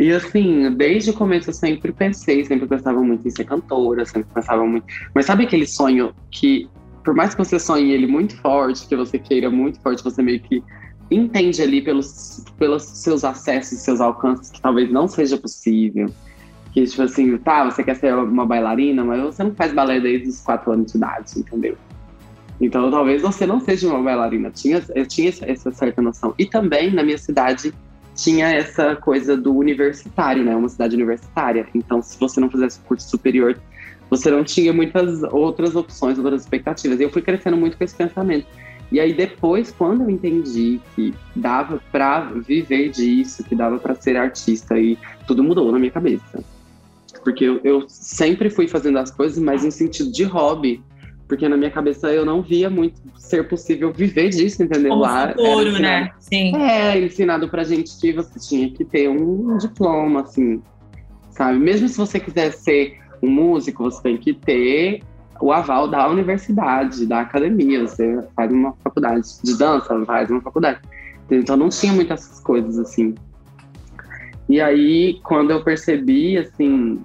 e 0.00 0.12
assim, 0.12 0.70
desde 0.74 1.10
o 1.10 1.12
começo 1.12 1.50
eu 1.50 1.54
sempre 1.54 1.92
pensei, 1.92 2.44
sempre 2.44 2.66
pensava 2.66 3.02
muito 3.02 3.26
em 3.28 3.30
ser 3.30 3.44
cantora, 3.44 4.06
sempre 4.06 4.28
pensava 4.32 4.64
muito. 4.64 4.86
Mas 5.14 5.26
sabe 5.26 5.44
aquele 5.44 5.66
sonho 5.66 6.14
que, 6.30 6.70
por 7.04 7.14
mais 7.14 7.34
que 7.34 7.44
você 7.44 7.58
sonhe 7.58 7.92
ele 7.92 8.06
muito 8.06 8.34
forte, 8.38 8.88
que 8.88 8.96
você 8.96 9.18
queira 9.18 9.50
muito 9.50 9.78
forte, 9.80 10.02
você 10.02 10.22
meio 10.22 10.40
que 10.40 10.62
entende 11.10 11.62
ali 11.62 11.82
pelos, 11.82 12.44
pelos 12.58 12.82
seus 12.82 13.24
acessos, 13.24 13.78
seus 13.78 14.00
alcances, 14.00 14.50
que 14.50 14.60
talvez 14.60 14.90
não 14.90 15.06
seja 15.06 15.36
possível. 15.36 16.10
Que, 16.72 16.84
tipo 16.84 17.02
assim, 17.02 17.38
tá, 17.38 17.64
você 17.64 17.82
quer 17.82 17.96
ser 17.96 18.14
uma 18.14 18.44
bailarina, 18.44 19.04
mas 19.04 19.22
você 19.22 19.44
não 19.44 19.54
faz 19.54 19.72
balé 19.72 20.00
desde 20.00 20.28
os 20.28 20.40
quatro 20.40 20.72
anos 20.72 20.92
de 20.92 20.98
idade, 20.98 21.38
entendeu? 21.38 21.76
Então, 22.60 22.90
talvez 22.90 23.22
você 23.22 23.46
não 23.46 23.60
seja 23.60 23.88
uma 23.88 24.02
bailarina. 24.02 24.50
Tinha, 24.50 24.82
eu 24.94 25.06
tinha 25.06 25.32
essa 25.42 25.70
certa 25.70 26.02
noção. 26.02 26.34
E 26.38 26.46
também, 26.46 26.92
na 26.92 27.02
minha 27.02 27.18
cidade, 27.18 27.72
tinha 28.14 28.48
essa 28.48 28.96
coisa 28.96 29.36
do 29.36 29.54
universitário, 29.54 30.42
né? 30.42 30.56
Uma 30.56 30.68
cidade 30.68 30.94
universitária. 30.96 31.66
Então, 31.74 32.02
se 32.02 32.18
você 32.18 32.40
não 32.40 32.50
fizesse 32.50 32.80
curso 32.80 33.08
superior, 33.08 33.58
você 34.08 34.30
não 34.30 34.42
tinha 34.42 34.72
muitas 34.72 35.22
outras 35.24 35.76
opções, 35.76 36.18
outras 36.18 36.42
expectativas. 36.42 36.98
E 36.98 37.02
eu 37.02 37.10
fui 37.10 37.22
crescendo 37.22 37.56
muito 37.56 37.76
com 37.76 37.84
esse 37.84 37.94
pensamento. 37.94 38.46
E 38.90 39.00
aí 39.00 39.12
depois, 39.12 39.72
quando 39.72 40.02
eu 40.02 40.10
entendi 40.10 40.80
que 40.94 41.12
dava 41.34 41.80
para 41.90 42.20
viver 42.20 42.90
disso, 42.90 43.42
que 43.42 43.54
dava 43.54 43.78
para 43.78 43.94
ser 43.94 44.16
artista, 44.16 44.78
e 44.78 44.96
tudo 45.26 45.42
mudou 45.42 45.72
na 45.72 45.78
minha 45.78 45.90
cabeça. 45.90 46.44
Porque 47.24 47.44
eu, 47.44 47.60
eu, 47.64 47.84
sempre 47.88 48.48
fui 48.48 48.68
fazendo 48.68 48.98
as 48.98 49.10
coisas, 49.10 49.38
mas 49.38 49.64
em 49.64 49.70
sentido 49.70 50.12
de 50.12 50.22
hobby. 50.22 50.80
Porque 51.26 51.48
na 51.48 51.56
minha 51.56 51.70
cabeça 51.70 52.12
eu 52.12 52.24
não 52.24 52.40
via 52.40 52.70
muito 52.70 53.00
ser 53.16 53.48
possível 53.48 53.92
viver 53.92 54.28
disso, 54.28 54.62
entendeu? 54.62 54.90
Como 54.90 55.02
Lá 55.02 55.30
futuro, 55.30 55.72
né? 55.80 56.12
Sim. 56.20 56.54
É, 56.54 57.00
ensinado 57.00 57.48
pra 57.48 57.64
gente 57.64 57.98
que 58.00 58.12
você 58.12 58.38
tinha 58.38 58.70
que 58.70 58.84
ter 58.84 59.08
um 59.08 59.58
diploma, 59.58 60.20
assim, 60.20 60.62
sabe? 61.30 61.58
Mesmo 61.58 61.88
se 61.88 61.98
você 61.98 62.20
quiser 62.20 62.52
ser 62.52 63.00
um 63.20 63.28
músico, 63.28 63.82
você 63.82 64.00
tem 64.02 64.16
que 64.16 64.32
ter 64.32 65.02
o 65.40 65.52
aval 65.52 65.88
da 65.88 66.08
universidade, 66.08 67.06
da 67.06 67.20
academia. 67.20 67.86
Você 67.86 68.22
faz 68.34 68.50
uma 68.50 68.72
faculdade 68.84 69.26
de 69.42 69.56
dança, 69.56 70.04
faz 70.04 70.30
uma 70.30 70.40
faculdade. 70.40 70.80
Então 71.30 71.56
não 71.56 71.68
tinha 71.68 71.92
muitas 71.92 72.40
coisas 72.40 72.78
assim. 72.78 73.14
E 74.48 74.60
aí, 74.60 75.18
quando 75.24 75.50
eu 75.50 75.62
percebi, 75.62 76.38
assim, 76.38 77.00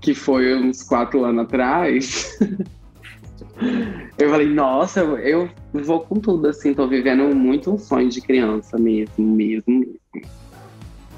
que 0.00 0.14
foi 0.14 0.54
uns 0.54 0.82
quatro 0.82 1.24
anos 1.24 1.44
atrás, 1.44 2.38
eu 4.16 4.30
falei, 4.30 4.48
nossa, 4.48 5.00
eu 5.00 5.50
vou 5.72 6.00
com 6.00 6.20
tudo, 6.20 6.46
assim, 6.46 6.72
tô 6.72 6.86
vivendo 6.86 7.34
muito 7.34 7.72
um 7.72 7.78
sonho 7.78 8.08
de 8.08 8.20
criança 8.20 8.78
mesmo, 8.78 9.12
mesmo, 9.18 9.64
mesmo. 9.66 9.98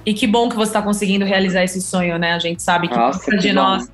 E 0.06 0.14
que 0.14 0.26
bom 0.26 0.48
que 0.48 0.56
você 0.56 0.70
está 0.70 0.80
conseguindo 0.80 1.26
realizar 1.26 1.62
esse 1.62 1.82
sonho, 1.82 2.18
né? 2.18 2.32
A 2.32 2.38
gente 2.38 2.62
sabe 2.62 2.88
que 2.88 2.96
nossa, 2.96 3.36
de 3.36 3.48
bom. 3.48 3.54
nós 3.54 3.90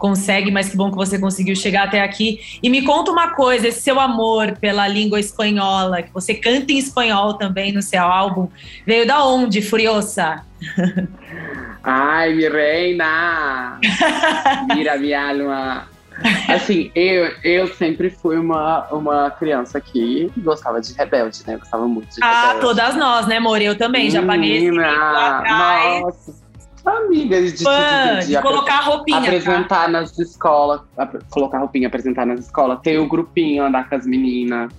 consegue, 0.00 0.50
mas 0.50 0.70
que 0.70 0.76
bom 0.76 0.90
que 0.90 0.96
você 0.96 1.18
conseguiu 1.18 1.54
chegar 1.54 1.84
até 1.84 2.02
aqui. 2.02 2.40
E 2.62 2.70
me 2.70 2.82
conta 2.82 3.12
uma 3.12 3.34
coisa, 3.34 3.68
esse 3.68 3.82
seu 3.82 4.00
amor 4.00 4.56
pela 4.58 4.88
língua 4.88 5.20
espanhola, 5.20 6.02
que 6.02 6.12
você 6.12 6.34
canta 6.34 6.72
em 6.72 6.78
espanhol 6.78 7.34
também 7.34 7.70
no 7.70 7.82
seu 7.82 8.02
álbum, 8.02 8.48
veio 8.86 9.06
da 9.06 9.24
onde, 9.24 9.60
Furiosa? 9.60 10.42
Ai, 11.84 12.34
minha 12.34 12.50
reina! 12.50 13.78
Mira 14.74 14.96
minha 14.96 15.30
alma! 15.30 15.88
Assim, 16.48 16.90
eu, 16.94 17.32
eu 17.42 17.66
sempre 17.66 18.10
fui 18.10 18.36
uma, 18.36 18.86
uma 18.92 19.30
criança 19.30 19.80
que 19.80 20.30
gostava 20.38 20.80
de 20.80 20.92
rebelde, 20.92 21.42
né? 21.46 21.54
Eu 21.54 21.58
gostava 21.58 21.88
muito 21.88 22.14
de 22.14 22.22
ah, 22.22 22.48
rebelde. 22.48 22.60
todas 22.60 22.96
nós, 22.96 23.26
né, 23.26 23.40
Mori? 23.40 23.64
Eu 23.64 23.76
também, 23.76 24.10
já 24.10 24.22
paguei 24.22 24.56
esse 24.56 24.66
Menina, 24.66 25.38
atrás. 25.38 26.02
Nossa, 26.02 26.39
amiga 26.86 27.40
de, 27.40 27.52
de, 27.52 27.64
Fã, 27.64 28.18
de, 28.20 28.28
de 28.28 28.42
colocar 28.42 28.78
a 28.78 28.80
roupinha, 28.82 29.20
tá? 29.20 29.26
apresentar 29.26 29.88
nas 29.88 30.18
escolas, 30.18 30.80
colocar 31.30 31.58
roupinha, 31.58 31.88
apresentar 31.88 32.26
nas 32.26 32.40
escolas, 32.40 32.80
ter 32.80 32.98
o 32.98 33.06
grupinho, 33.06 33.64
andar 33.64 33.88
com 33.88 33.94
as 33.94 34.06
meninas, 34.06 34.72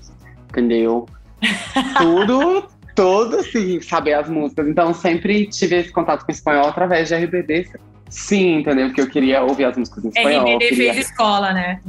entendeu? 0.50 1.08
Tudo, 1.98 2.68
tudo 2.96 3.38
assim, 3.38 3.82
saber 3.82 4.14
as 4.14 4.30
músicas. 4.30 4.68
Então 4.68 4.94
sempre 4.94 5.48
tive 5.48 5.78
esse 5.78 5.92
contato 5.92 6.24
com 6.24 6.32
o 6.32 6.36
espanhol 6.36 6.68
através 6.68 7.08
de 7.08 7.16
RBD. 7.16 7.68
Sim, 8.10 8.60
entendeu? 8.60 8.88
Porque 8.88 9.02
eu 9.02 9.10
queria 9.10 9.42
ouvir 9.42 9.66
as 9.66 9.78
músicas 9.78 10.06
em 10.06 10.10
espanhol. 10.10 10.42
RBD 10.42 10.70
queria... 10.70 10.94
fez 10.94 11.08
escola, 11.08 11.54
né? 11.54 11.80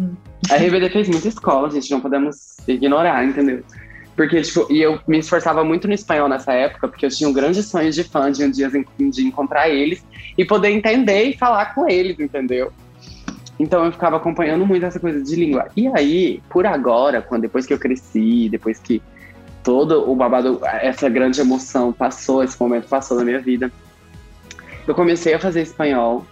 A 0.51 0.57
RBD 0.57 0.91
fez 0.91 1.09
muita 1.09 1.29
escola, 1.29 1.71
gente, 1.71 1.91
não 1.91 2.01
podemos 2.01 2.57
ignorar, 2.67 3.25
entendeu? 3.25 3.63
Porque, 4.23 4.41
tipo, 4.41 4.69
e 4.71 4.81
eu 4.81 5.01
me 5.05 5.19
esforçava 5.19 5.65
muito 5.65 5.89
no 5.89 5.95
espanhol 5.95 6.29
nessa 6.29 6.53
época, 6.53 6.87
porque 6.87 7.05
eu 7.05 7.11
tinha 7.11 7.29
um 7.29 7.33
grande 7.33 7.61
sonho 7.61 7.91
de 7.91 8.05
fã 8.05 8.31
de 8.31 8.45
um 8.45 8.51
dia 8.53 8.71
de 8.71 9.27
encontrar 9.27 9.69
eles 9.69 10.07
e 10.39 10.45
poder 10.45 10.71
entender 10.71 11.25
e 11.25 11.37
falar 11.37 11.75
com 11.75 11.89
eles, 11.89 12.21
entendeu? 12.21 12.73
Então 13.59 13.85
eu 13.85 13.91
ficava 13.91 14.19
acompanhando 14.19 14.65
muito 14.65 14.87
essa 14.87 15.01
coisa 15.01 15.21
de 15.21 15.35
língua. 15.35 15.67
E 15.77 15.89
aí, 15.89 16.41
por 16.49 16.67
agora, 16.67 17.21
quando 17.21 17.43
depois 17.43 17.67
que 17.67 17.75
eu 17.75 17.79
cresci, 17.81 18.49
depois 18.49 18.79
que 18.79 19.03
todo 19.65 20.09
o 20.09 20.15
babado, 20.15 20.61
essa 20.63 21.09
grande 21.09 21.41
emoção 21.41 21.93
passou, 21.93 22.45
esse 22.45 22.57
momento 22.61 22.87
passou 22.87 23.17
na 23.17 23.25
minha 23.25 23.41
vida, 23.41 23.73
eu 24.87 24.95
comecei 24.95 25.35
a 25.35 25.41
fazer 25.41 25.63
espanhol. 25.63 26.25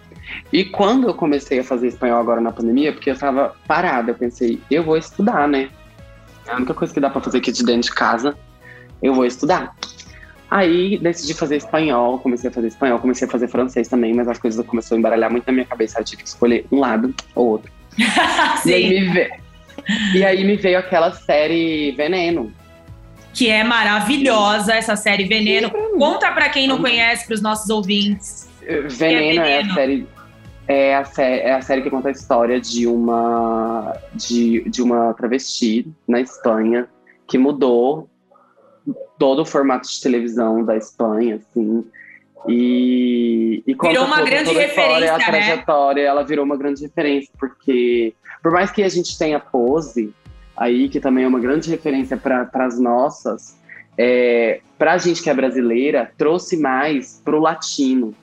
E 0.53 0.63
quando 0.63 1.09
eu 1.09 1.13
comecei 1.13 1.59
a 1.59 1.63
fazer 1.65 1.89
espanhol 1.89 2.21
agora 2.21 2.39
na 2.39 2.53
pandemia, 2.53 2.93
porque 2.93 3.11
eu 3.11 3.17
tava 3.17 3.53
parada, 3.67 4.11
eu 4.11 4.15
pensei, 4.15 4.61
eu 4.71 4.81
vou 4.81 4.95
estudar, 4.95 5.45
né? 5.45 5.69
É 6.51 6.53
a 6.53 6.57
única 6.57 6.73
coisa 6.73 6.93
que 6.93 6.99
dá 6.99 7.09
pra 7.09 7.21
fazer 7.21 7.37
aqui 7.37 7.49
de 7.51 7.63
dentro 7.63 7.83
de 7.89 7.95
casa, 7.95 8.37
eu 9.01 9.13
vou 9.13 9.25
estudar. 9.25 9.73
Aí 10.49 10.97
decidi 10.97 11.33
fazer 11.33 11.55
espanhol, 11.55 12.19
comecei 12.19 12.49
a 12.49 12.53
fazer 12.53 12.67
espanhol, 12.67 12.99
comecei 12.99 13.25
a 13.25 13.31
fazer 13.31 13.47
francês 13.47 13.87
também, 13.87 14.13
mas 14.13 14.27
as 14.27 14.37
coisas 14.37 14.65
começaram 14.65 14.97
a 14.97 14.99
embaralhar 14.99 15.31
muito 15.31 15.45
na 15.47 15.53
minha 15.53 15.65
cabeça, 15.65 15.97
eu 15.99 16.03
tive 16.03 16.23
que 16.23 16.27
escolher 16.27 16.65
um 16.69 16.79
lado 16.81 17.13
ou 17.33 17.47
outro. 17.47 17.71
E 18.65 18.73
aí, 18.73 18.89
me 19.01 19.13
ve- 19.13 19.31
e 20.13 20.25
aí 20.25 20.43
me 20.43 20.57
veio 20.57 20.77
aquela 20.77 21.11
série 21.13 21.91
Veneno. 21.93 22.51
que 23.33 23.49
é 23.49 23.63
maravilhosa 23.63 24.73
essa 24.73 24.95
série 24.97 25.23
Veneno. 25.23 25.69
Conta 25.97 26.31
pra 26.33 26.49
quem 26.49 26.67
não 26.67 26.79
conhece, 26.79 27.25
pros 27.25 27.41
nossos 27.41 27.69
ouvintes. 27.69 28.49
Veneno 28.89 29.41
é, 29.41 29.57
Veneno? 29.61 29.71
a 29.71 29.73
série. 29.73 30.07
É 30.73 30.95
a, 30.95 31.03
é 31.21 31.51
a 31.53 31.61
série 31.61 31.81
que 31.81 31.89
conta 31.89 32.07
a 32.07 32.11
história 32.13 32.61
de 32.61 32.87
uma 32.87 33.93
de, 34.13 34.61
de 34.69 34.81
uma 34.81 35.13
travesti 35.13 35.85
na 36.07 36.21
Espanha 36.21 36.87
que 37.27 37.37
mudou 37.37 38.07
todo 39.19 39.41
o 39.41 39.45
formato 39.45 39.89
de 39.89 40.01
televisão 40.01 40.63
da 40.63 40.77
Espanha, 40.77 41.35
assim. 41.35 41.83
E, 42.47 43.61
e 43.67 43.73
Virou 43.73 44.05
uma 44.05 44.19
toda- 44.19 44.29
grande 44.29 44.45
toda 44.49 44.59
a 44.61 44.65
história, 44.65 44.93
referência, 44.93 45.13
a 45.13 45.17
né? 45.17 45.25
trajetória, 45.25 46.01
ela 46.03 46.23
virou 46.23 46.45
uma 46.45 46.55
grande 46.55 46.83
referência, 46.83 47.31
porque 47.37 48.13
por 48.41 48.51
mais 48.53 48.71
que 48.71 48.81
a 48.81 48.89
gente 48.89 49.17
tenha 49.17 49.39
pose 49.41 50.13
aí, 50.55 50.87
que 50.87 50.99
também 51.01 51.25
é 51.25 51.27
uma 51.27 51.39
grande 51.39 51.69
referência 51.69 52.15
para 52.15 52.49
as 52.53 52.79
nossas, 52.79 53.59
é, 53.97 54.61
para 54.77 54.93
a 54.93 54.97
gente 54.97 55.21
que 55.21 55.29
é 55.29 55.33
brasileira, 55.33 56.11
trouxe 56.17 56.55
mais 56.57 57.21
para 57.23 57.35
o 57.35 57.39
latino. 57.39 58.15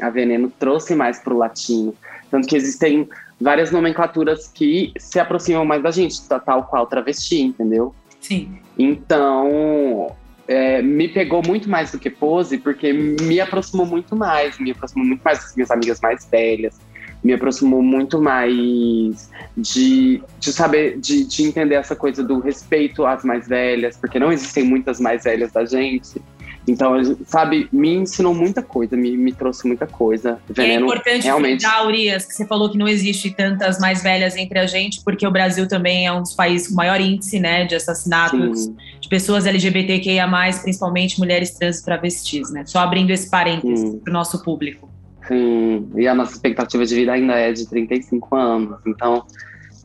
A 0.00 0.10
Veneno 0.10 0.50
trouxe 0.58 0.94
mais 0.94 1.18
para 1.18 1.34
o 1.34 1.38
latino. 1.38 1.94
Tanto 2.30 2.46
que 2.46 2.56
existem 2.56 3.08
várias 3.40 3.70
nomenclaturas 3.70 4.48
que 4.48 4.92
se 4.98 5.18
aproximam 5.18 5.64
mais 5.64 5.82
da 5.82 5.90
gente, 5.90 6.20
ta- 6.28 6.38
tal 6.38 6.64
qual 6.64 6.86
travesti, 6.86 7.40
entendeu? 7.40 7.94
Sim. 8.20 8.58
Então, 8.78 10.14
é, 10.46 10.82
me 10.82 11.08
pegou 11.08 11.42
muito 11.46 11.68
mais 11.68 11.92
do 11.92 11.98
que 11.98 12.10
pose, 12.10 12.58
porque 12.58 12.92
me 12.92 13.40
aproximou 13.40 13.86
muito 13.86 14.14
mais, 14.14 14.58
me 14.58 14.72
aproximou 14.72 15.06
muito 15.06 15.22
mais 15.22 15.38
das 15.38 15.54
minhas 15.54 15.70
amigas 15.70 16.00
mais 16.00 16.26
velhas, 16.26 16.78
me 17.22 17.32
aproximou 17.32 17.82
muito 17.82 18.20
mais 18.20 19.30
de, 19.56 20.22
de 20.38 20.52
saber, 20.52 20.98
de, 20.98 21.24
de 21.24 21.42
entender 21.44 21.74
essa 21.74 21.94
coisa 21.94 22.22
do 22.22 22.40
respeito 22.40 23.04
às 23.04 23.24
mais 23.24 23.46
velhas, 23.46 23.96
porque 23.96 24.18
não 24.18 24.32
existem 24.32 24.64
muitas 24.64 24.98
mais 25.00 25.24
velhas 25.24 25.52
da 25.52 25.64
gente. 25.64 26.20
Então, 26.68 26.94
sabe, 27.26 27.68
me 27.72 27.94
ensinou 27.94 28.34
muita 28.34 28.62
coisa, 28.62 28.96
me, 28.96 29.16
me 29.16 29.32
trouxe 29.32 29.66
muita 29.66 29.86
coisa. 29.86 30.38
É 30.48 30.52
Veneno, 30.52 30.86
importante 30.86 31.24
realmente. 31.24 31.62
frisar, 31.62 31.86
Urias, 31.86 32.24
que 32.26 32.34
você 32.34 32.46
falou 32.46 32.70
que 32.70 32.78
não 32.78 32.86
existe 32.86 33.30
tantas 33.30 33.78
mais 33.78 34.02
velhas 34.02 34.36
entre 34.36 34.58
a 34.58 34.66
gente, 34.66 35.02
porque 35.02 35.26
o 35.26 35.30
Brasil 35.30 35.66
também 35.66 36.06
é 36.06 36.12
um 36.12 36.22
dos 36.22 36.34
países 36.34 36.68
com 36.68 36.74
maior 36.74 37.00
índice 37.00 37.40
né, 37.40 37.64
de 37.64 37.74
assassinatos 37.74 38.64
Sim, 38.64 38.76
de 39.00 39.08
pessoas 39.08 39.46
LGBTQIA, 39.46 40.28
principalmente 40.62 41.18
mulheres 41.18 41.50
trans 41.50 41.78
e 41.80 41.84
travestis, 41.84 42.50
né? 42.50 42.64
Só 42.66 42.80
abrindo 42.80 43.10
esse 43.10 43.28
parênteses 43.30 43.96
para 44.02 44.10
o 44.10 44.12
nosso 44.12 44.42
público. 44.42 44.88
sim. 45.26 45.88
E 45.96 46.06
a 46.06 46.14
nossa 46.14 46.32
expectativa 46.32 46.84
de 46.84 46.94
vida 46.94 47.12
ainda 47.12 47.34
é 47.34 47.52
de 47.52 47.66
35 47.66 48.36
anos. 48.36 48.78
Então, 48.86 49.24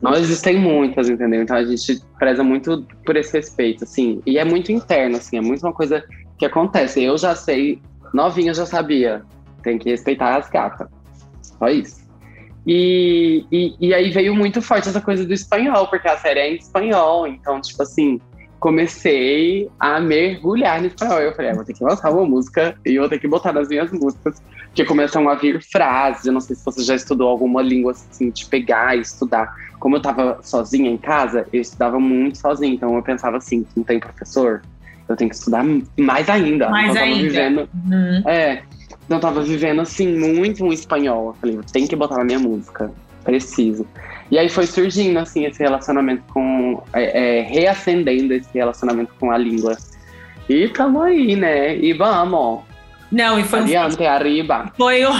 não 0.02 0.14
existem 0.14 0.60
muitas, 0.60 1.10
entendeu? 1.10 1.42
Então 1.42 1.56
a 1.56 1.64
gente 1.64 2.02
preza 2.20 2.44
muito 2.44 2.86
por 3.06 3.16
esse 3.16 3.34
respeito, 3.34 3.86
assim. 3.86 4.22
E 4.26 4.38
é 4.38 4.46
muito 4.46 4.72
interno, 4.72 5.18
assim, 5.18 5.38
é 5.38 5.42
muito 5.42 5.66
uma 5.66 5.74
coisa 5.74 6.04
que 6.38 6.46
acontece. 6.46 7.04
Eu 7.04 7.18
já 7.18 7.36
sei, 7.36 7.82
novinha 8.14 8.54
já 8.54 8.66
sabia. 8.66 9.24
Tem 9.64 9.78
que 9.78 9.90
respeitar 9.90 10.38
as 10.38 10.50
gatas. 10.50 10.88
Só 11.42 11.68
isso. 11.70 12.06
E, 12.68 13.46
e, 13.52 13.76
e 13.80 13.94
aí 13.94 14.10
veio 14.10 14.36
muito 14.36 14.62
forte 14.62 14.90
essa 14.90 15.02
coisa 15.02 15.26
do 15.26 15.34
espanhol, 15.34 15.88
porque 15.88 16.08
a 16.08 16.18
série 16.18 16.40
é 16.40 16.52
em 16.52 16.56
espanhol. 16.56 17.28
Então, 17.28 17.62
tipo 17.62 17.82
assim, 17.84 18.20
comecei 18.60 19.70
a 19.80 20.00
mergulhar 20.00 20.82
no 20.82 20.88
espanhol. 20.88 21.20
Eu 21.20 21.36
falei, 21.36 21.52
ah, 21.52 21.56
vou 21.56 21.64
ter 21.64 21.74
que 21.74 21.84
lançar 21.84 22.12
uma 22.12 22.26
música 22.26 22.76
e 22.84 22.98
vou 22.98 23.08
ter 23.08 23.20
que 23.20 23.28
botar 23.28 23.54
nas 23.54 23.68
minhas 23.68 23.92
músicas. 23.92 24.42
Porque 24.66 24.84
começam 24.84 25.30
a 25.30 25.36
vir 25.36 25.62
frases. 25.62 26.26
Eu 26.26 26.34
não 26.34 26.42
sei 26.42 26.56
se 26.56 26.66
você 26.66 26.82
já 26.82 26.96
estudou 26.96 27.30
alguma 27.30 27.62
língua 27.62 27.92
assim, 27.92 28.32
de 28.32 28.46
pegar 28.48 28.98
e 28.98 29.02
estudar. 29.02 29.54
Como 29.80 29.96
eu 29.96 30.02
tava 30.02 30.40
sozinha 30.42 30.90
em 30.90 30.98
casa, 30.98 31.48
eu 31.54 31.62
estudava 31.62 32.00
muito 32.00 32.40
sozinha. 32.40 32.74
Então 32.74 32.96
eu 32.96 33.04
pensava 33.04 33.38
assim, 33.38 33.66
não 33.76 33.84
tem 33.84 34.00
professor, 34.00 34.64
eu 35.08 35.16
tenho 35.16 35.30
que 35.30 35.36
estudar 35.36 35.64
mais 35.98 36.30
ainda. 36.30 36.70
Mais 36.70 36.92
então, 36.92 37.04
ainda. 37.04 37.22
vivendo 37.22 37.70
Uhum. 37.86 38.30
é, 38.30 38.62
então 39.06 39.18
eu 39.18 39.22
tava 39.22 39.42
vivendo 39.42 39.82
assim, 39.82 40.08
muito 40.18 40.64
um 40.64 40.74
espanhol. 40.74 41.28
Eu 41.28 41.34
falei, 41.36 41.60
tem 41.72 41.88
que 41.88 41.96
botar 41.96 42.18
na 42.18 42.24
minha 42.24 42.40
música. 42.40 42.92
Preciso. 43.24 43.88
E 44.30 44.38
aí 44.38 44.50
foi 44.50 44.66
surgindo, 44.68 45.18
assim, 45.18 45.46
esse 45.46 45.60
relacionamento 45.62 46.24
com. 46.32 46.82
É, 46.94 47.40
é, 47.40 47.42
reacendendo 47.42 48.34
esse 48.34 48.50
relacionamento 48.54 49.14
com 49.20 49.32
a 49.32 49.38
língua. 49.38 49.78
E 50.48 50.68
tamo 50.70 51.02
aí, 51.02 51.36
né? 51.36 51.76
E 51.78 51.94
vamos. 51.94 52.62
Não, 53.12 53.40
e 53.40 53.44
foi 53.44 53.62
um 53.62 53.64
Adiante, 53.64 54.04
arriba. 54.04 54.72
Foi 54.76 55.06
o... 55.06 55.12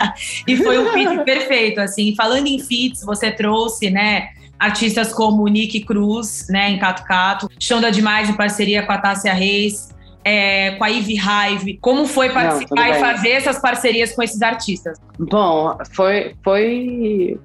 e 0.48 0.56
foi 0.56 0.78
um 0.78 0.90
feat 0.92 1.24
perfeito, 1.24 1.80
assim. 1.80 2.14
Falando 2.16 2.46
em 2.46 2.58
feats, 2.58 3.02
você 3.04 3.30
trouxe, 3.30 3.90
né, 3.90 4.30
artistas 4.64 5.12
como 5.12 5.46
Nick 5.46 5.80
Cruz, 5.80 6.46
né, 6.48 6.70
em 6.70 6.78
Cato 6.78 7.04
Cato, 7.04 7.48
Xanda 7.60 7.90
Demais 7.90 8.28
em 8.28 8.34
parceria 8.34 8.82
com 8.82 8.92
a 8.92 8.98
Tássia 8.98 9.32
Reis, 9.32 9.94
é, 10.24 10.72
com 10.72 10.84
a 10.84 10.88
Ivy 10.88 11.16
Hive. 11.18 11.78
Como 11.80 12.06
foi 12.06 12.30
participar 12.30 12.88
e 12.88 12.92
bem. 12.92 13.00
fazer 13.00 13.30
essas 13.30 13.58
parcerias 13.58 14.12
com 14.14 14.22
esses 14.22 14.40
artistas? 14.40 14.98
Bom, 15.18 15.76
foi, 15.92 16.34
foi, 16.42 17.38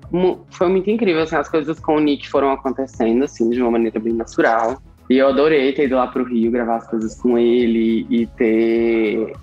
foi 0.49 0.67
muito 0.69 0.89
incrível, 0.89 1.23
assim, 1.23 1.35
as 1.35 1.49
coisas 1.49 1.79
com 1.79 1.97
o 1.97 1.99
Nick 1.99 2.29
foram 2.29 2.51
acontecendo, 2.51 3.23
assim, 3.25 3.49
de 3.49 3.61
uma 3.61 3.71
maneira 3.71 3.99
bem 3.99 4.13
natural. 4.13 4.81
E 5.09 5.17
eu 5.17 5.27
adorei 5.27 5.73
ter 5.73 5.85
ido 5.85 5.95
lá 5.95 6.07
pro 6.07 6.23
Rio 6.23 6.51
gravar 6.51 6.77
as 6.77 6.87
coisas 6.87 7.15
com 7.19 7.37
ele 7.37 8.07
e 8.09 8.27
ter... 8.27 9.33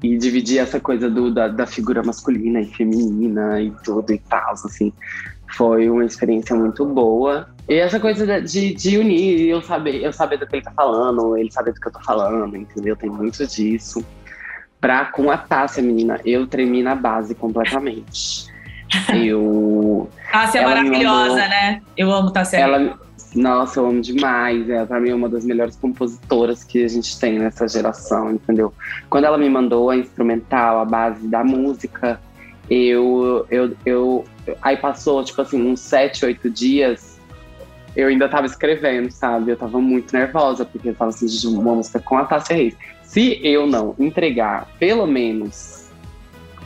E 0.00 0.16
dividir 0.16 0.58
essa 0.58 0.78
coisa 0.78 1.10
do, 1.10 1.34
da, 1.34 1.48
da 1.48 1.66
figura 1.66 2.04
masculina 2.04 2.60
e 2.60 2.66
feminina 2.66 3.60
e 3.60 3.72
tudo 3.82 4.12
e 4.12 4.18
tal, 4.18 4.52
assim. 4.52 4.92
Foi 5.56 5.88
uma 5.88 6.04
experiência 6.04 6.54
muito 6.54 6.84
boa. 6.84 7.48
E 7.68 7.74
essa 7.74 7.98
coisa 8.00 8.40
de, 8.40 8.74
de 8.74 8.98
unir, 8.98 9.48
eu 9.48 9.60
saber, 9.60 10.02
eu 10.02 10.12
saber 10.12 10.38
do 10.38 10.46
que 10.46 10.56
ele 10.56 10.62
tá 10.62 10.72
falando, 10.72 11.36
ele 11.36 11.50
saber 11.50 11.72
do 11.72 11.80
que 11.80 11.88
eu 11.88 11.92
tô 11.92 12.00
falando, 12.00 12.56
entendeu? 12.56 12.96
Tem 12.96 13.10
muito 13.10 13.46
disso. 13.46 14.04
Pra, 14.80 15.06
com 15.06 15.30
a 15.30 15.36
Tássia, 15.36 15.82
menina, 15.82 16.20
eu 16.24 16.46
tremi 16.46 16.82
na 16.82 16.94
base 16.94 17.34
completamente. 17.34 18.46
Eu. 19.14 20.08
Tássia 20.32 20.60
é 20.60 20.64
maravilhosa, 20.64 21.28
mandou- 21.28 21.36
né? 21.48 21.82
Eu 21.94 22.10
amo 22.10 22.30
Tássia. 22.30 22.56
Ela. 22.56 22.98
Nossa, 23.34 23.80
eu 23.80 23.86
amo 23.86 24.00
demais. 24.00 24.70
Ela, 24.70 24.86
pra 24.86 24.98
mim, 24.98 25.10
é 25.10 25.14
uma 25.14 25.28
das 25.28 25.44
melhores 25.44 25.76
compositoras 25.76 26.64
que 26.64 26.82
a 26.82 26.88
gente 26.88 27.20
tem 27.20 27.38
nessa 27.38 27.68
geração, 27.68 28.32
entendeu? 28.32 28.72
Quando 29.10 29.24
ela 29.24 29.36
me 29.36 29.50
mandou 29.50 29.90
a 29.90 29.96
instrumental, 29.96 30.80
a 30.80 30.86
base 30.86 31.28
da 31.28 31.44
música, 31.44 32.18
eu, 32.70 33.46
eu, 33.50 33.76
eu, 33.84 34.24
aí 34.62 34.76
passou, 34.76 35.22
tipo 35.24 35.40
assim, 35.40 35.60
uns 35.60 35.80
sete, 35.80 36.24
oito 36.24 36.48
dias, 36.50 37.18
eu 37.96 38.08
ainda 38.08 38.28
tava 38.28 38.46
escrevendo, 38.46 39.10
sabe? 39.10 39.52
Eu 39.52 39.56
tava 39.56 39.80
muito 39.80 40.12
nervosa, 40.12 40.64
porque 40.64 40.90
eu 40.90 40.94
tava 40.94 41.10
assim, 41.10 41.26
de 41.26 41.46
uma 41.46 41.74
música 41.74 41.98
com 42.00 42.16
a 42.16 42.24
Tássia 42.24 42.56
Reis. 42.56 42.76
Se 43.02 43.40
eu 43.42 43.66
não 43.66 43.94
entregar, 43.98 44.68
pelo 44.78 45.06
menos, 45.06 45.88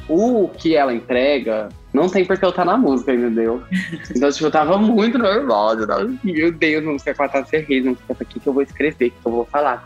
o 0.08 0.48
que 0.48 0.76
ela 0.76 0.92
entrega, 0.92 1.68
não 1.92 2.08
tem 2.08 2.24
porque 2.24 2.44
eu 2.44 2.50
estar 2.50 2.64
tá 2.64 2.72
na 2.72 2.76
música, 2.76 3.14
entendeu? 3.14 3.62
Então, 4.14 4.30
tipo, 4.30 4.46
eu 4.46 4.50
tava 4.50 4.76
muito 4.78 5.18
nervosa. 5.18 5.82
Eu 5.82 5.86
tava 5.86 6.04
assim, 6.04 6.32
meu 6.32 6.52
Deus, 6.52 7.02
sei 7.02 7.14
com 7.14 7.22
a 7.22 7.28
Tássia 7.28 7.64
Reis, 7.66 7.84
não 7.84 7.96
sei 7.96 8.16
o 8.18 8.24
que, 8.24 8.40
que 8.40 8.46
eu 8.46 8.52
vou 8.52 8.62
escrever, 8.62 9.08
o 9.08 9.10
que 9.10 9.16
eu 9.24 9.32
vou 9.32 9.44
falar. 9.46 9.84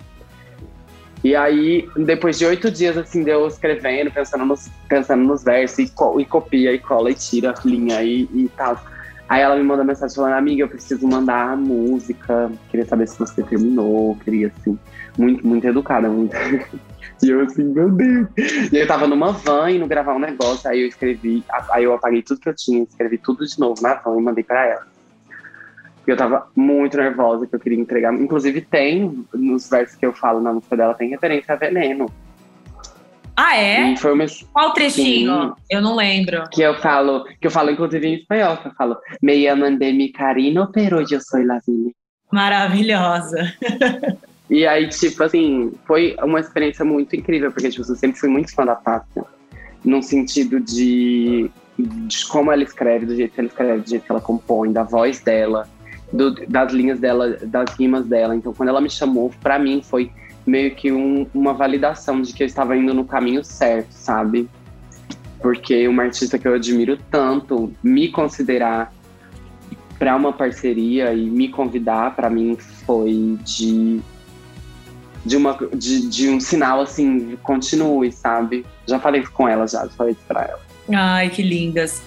E 1.25 1.35
aí, 1.35 1.89
depois 1.97 2.39
de 2.39 2.47
oito 2.47 2.71
dias, 2.71 2.97
assim, 2.97 3.23
deu 3.23 3.47
escrevendo, 3.47 4.11
pensando 4.11 4.45
nos, 4.45 4.69
pensando 4.89 5.25
nos 5.25 5.43
versos, 5.43 5.79
e, 5.79 5.89
co 5.89 6.21
e 6.21 6.25
copia, 6.25 6.73
e 6.73 6.79
cola, 6.79 7.11
e 7.11 7.15
tira 7.15 7.53
a 7.53 7.69
linha 7.69 8.03
e, 8.03 8.29
e 8.33 8.51
tal. 8.57 8.81
Aí 9.29 9.43
ela 9.43 9.57
me 9.57 9.63
manda 9.63 9.83
mensagem 9.83 10.15
falando, 10.15 10.35
amiga, 10.35 10.63
eu 10.63 10.69
preciso 10.69 11.07
mandar 11.07 11.53
a 11.53 11.57
música, 11.57 12.51
queria 12.71 12.87
saber 12.87 13.09
se 13.09 13.19
você 13.19 13.43
terminou, 13.43 14.17
queria, 14.25 14.53
assim, 14.57 14.79
muito, 15.19 15.45
muito 15.45 15.67
educada, 15.67 16.09
muito. 16.09 16.37
e 17.23 17.31
eu 17.31 17.41
assim, 17.41 17.65
meu 17.65 17.91
Deus. 17.91 18.29
E 18.73 18.77
eu 18.77 18.87
tava 18.87 19.09
numa 19.09 19.33
van 19.33 19.71
indo 19.71 19.87
gravar 19.87 20.15
um 20.15 20.21
negócio, 20.21 20.71
aí 20.71 20.83
eu 20.83 20.89
escrevi, 20.89 21.43
aí 21.73 21.83
eu 21.83 21.95
apaguei 21.95 22.23
tudo 22.23 22.41
que 22.41 22.49
eu 22.49 22.55
tinha, 22.55 22.85
escrevi 22.85 23.19
tudo 23.19 23.45
de 23.45 23.59
novo 23.59 23.83
na 23.83 23.95
van 23.95 24.17
e 24.17 24.23
mandei 24.23 24.45
pra 24.45 24.65
ela. 24.65 24.96
Eu 26.07 26.17
tava 26.17 26.47
muito 26.55 26.97
nervosa, 26.97 27.47
que 27.47 27.55
eu 27.55 27.61
queria 27.61 27.81
entregar. 27.81 28.15
Inclusive, 28.15 28.61
tem, 28.61 29.25
nos 29.35 29.69
versos 29.69 29.97
que 29.97 30.07
eu 30.07 30.13
falo 30.13 30.41
na 30.41 30.53
música 30.53 30.77
dela, 30.77 30.95
tem 30.95 31.11
referência 31.11 31.55
a 31.55 31.57
veneno. 31.57 32.07
Ah, 33.37 33.57
é? 33.57 33.93
E 33.93 33.97
foi 33.99 34.15
uma... 34.15 34.25
Qual 34.53 34.73
trechinho? 34.73 35.49
Sim, 35.49 35.53
eu 35.69 35.83
não 35.83 35.97
lembro. 35.97 36.49
Que 36.51 36.63
eu 36.63 36.75
falo, 36.79 37.25
que 37.41 37.47
eu 37.47 37.51
falo, 37.51 37.71
inclusive, 37.71 38.07
em 38.07 38.15
espanhol, 38.15 38.57
que 38.57 38.69
eu 38.69 38.73
falo, 38.73 38.97
me 39.21 39.43
llaman 39.43 39.77
de 39.77 39.93
mi 39.93 40.11
carino, 40.11 40.71
pero 40.73 41.03
yo 41.03 41.21
soy 41.21 41.45
la 41.45 41.59
vida. 41.67 41.91
Maravilhosa. 42.31 43.53
e 44.49 44.67
aí, 44.67 44.89
tipo 44.89 45.23
assim, 45.23 45.73
foi 45.87 46.17
uma 46.23 46.41
experiência 46.41 46.85
muito 46.85 47.15
incrível, 47.15 47.53
porque 47.53 47.69
tipo, 47.69 47.83
eu 47.83 47.97
sempre 47.97 48.19
fui 48.19 48.29
muito 48.29 48.55
fã 48.55 48.65
da 48.65 48.77
Pátria. 48.77 49.25
Num 49.85 50.01
sentido 50.01 50.59
de, 50.59 51.51
de 51.79 52.27
como 52.29 52.51
ela 52.51 52.63
escreve, 52.63 53.07
do 53.07 53.15
jeito 53.15 53.35
que 53.35 53.41
ela 53.41 53.49
escreve, 53.49 53.83
do 53.83 53.91
jeito 53.91 54.07
que 54.07 54.13
ela 54.13 54.21
compõe, 54.21 54.73
da 54.73 54.83
voz 54.83 55.21
dela 55.21 55.69
do, 56.17 56.35
das 56.47 56.73
linhas 56.73 56.99
dela, 56.99 57.37
das 57.43 57.71
rimas 57.75 58.07
dela. 58.07 58.35
Então, 58.35 58.53
quando 58.53 58.71
ela 58.71 58.81
me 58.81 58.91
chamou, 58.91 59.31
para 59.41 59.59
mim 59.59 59.83
foi 59.83 60.11
meio 60.47 60.75
que 60.75 60.93
um, 60.93 61.27
uma 61.35 61.53
validação 61.53 62.23
de 62.23 62.33
que 62.33 62.43
eu 62.43 62.47
estava 62.47 62.77
indo 62.77 62.95
no 62.95 63.05
caminho 63.05 63.45
certo, 63.45 63.91
sabe? 63.91 64.49
Porque 65.41 65.87
uma 65.87 66.05
artista 66.05 66.39
que 66.39 66.47
eu 66.47 66.55
admiro 66.55 66.99
tanto, 67.11 67.73
me 67.83 68.09
considerar 68.09 68.93
para 69.99 70.15
uma 70.15 70.33
parceria 70.33 71.13
e 71.15 71.29
me 71.29 71.49
convidar, 71.49 72.15
para 72.15 72.31
mim 72.31 72.57
foi 72.57 73.39
de 73.45 74.01
de, 75.25 75.37
uma, 75.37 75.59
de, 75.75 76.09
de 76.09 76.29
um 76.29 76.39
sinal 76.39 76.81
assim, 76.81 77.37
continue, 77.43 78.13
sabe? 78.13 78.65
Já 78.87 79.01
falei 79.01 79.25
com 79.25 79.49
ela, 79.49 79.67
já, 79.67 79.85
já 79.85 79.91
falei 79.91 80.13
isso 80.13 80.23
pra 80.29 80.43
ela. 80.43 80.61
Ai, 80.95 81.29
que 81.31 81.43
lindas. 81.43 82.01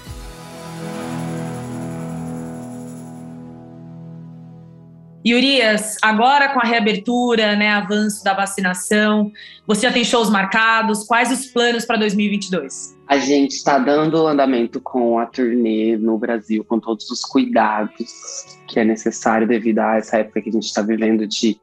Urias, 5.34 5.98
agora 6.02 6.50
com 6.50 6.60
a 6.60 6.64
reabertura, 6.64 7.56
né, 7.56 7.70
avanço 7.70 8.24
da 8.24 8.34
vacinação, 8.34 9.32
você 9.66 9.82
já 9.88 9.92
tem 9.92 10.04
shows 10.04 10.30
marcados? 10.30 11.04
Quais 11.04 11.32
os 11.32 11.48
planos 11.48 11.86
para 11.86 11.98
2022? 11.98 12.98
A 13.08 13.18
gente 13.18 13.52
está 13.52 13.78
dando 13.80 14.28
andamento 14.28 14.80
com 14.80 15.20
a 15.20 15.26
turnê 15.26 15.98
no 15.98 16.18
Brasil, 16.18 16.64
com 16.64 16.80
todos 16.80 17.10
os 17.10 17.22
cuidados 17.22 18.60
que 18.68 18.80
é 18.80 18.86
necessário 18.86 19.48
devido 19.48 19.80
a 19.80 19.98
essa 19.98 20.18
época 20.18 20.42
que 20.42 20.50
a 20.50 20.54
gente 20.54 20.66
está 20.66 20.82
vivendo 20.82 21.26
de 21.26 21.60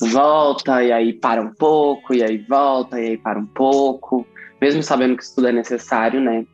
volta 0.00 0.82
e 0.82 0.92
aí 0.92 1.12
para 1.12 1.40
um 1.42 1.52
pouco, 1.52 2.14
e 2.14 2.22
aí 2.22 2.38
volta 2.38 3.00
e 3.00 3.08
aí 3.08 3.16
para 3.16 3.38
um 3.38 3.46
pouco, 3.46 4.26
mesmo 4.60 4.82
sabendo 4.82 5.16
que 5.16 5.22
isso 5.22 5.34
tudo 5.34 5.48
é 5.48 5.52
necessário, 5.52 6.20
né? 6.20 6.44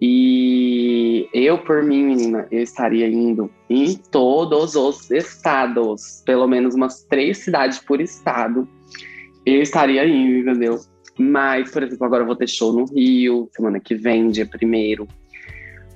E 0.00 0.95
eu, 1.32 1.58
por 1.58 1.82
mim, 1.82 2.04
menina, 2.04 2.46
eu 2.50 2.62
estaria 2.62 3.08
indo 3.08 3.50
em 3.68 3.94
todos 3.94 4.74
os 4.74 5.10
estados, 5.10 6.22
pelo 6.24 6.46
menos 6.46 6.74
umas 6.74 7.04
três 7.04 7.38
cidades 7.38 7.78
por 7.78 8.00
estado. 8.00 8.68
Eu 9.44 9.62
estaria 9.62 10.06
indo, 10.06 10.50
entendeu? 10.50 10.80
Mas, 11.18 11.70
por 11.70 11.82
exemplo, 11.82 12.04
agora 12.04 12.22
eu 12.22 12.26
vou 12.26 12.36
ter 12.36 12.48
show 12.48 12.72
no 12.72 12.84
Rio, 12.84 13.48
semana 13.54 13.80
que 13.80 13.94
vem, 13.94 14.28
dia 14.30 14.46
primeiro. 14.46 15.06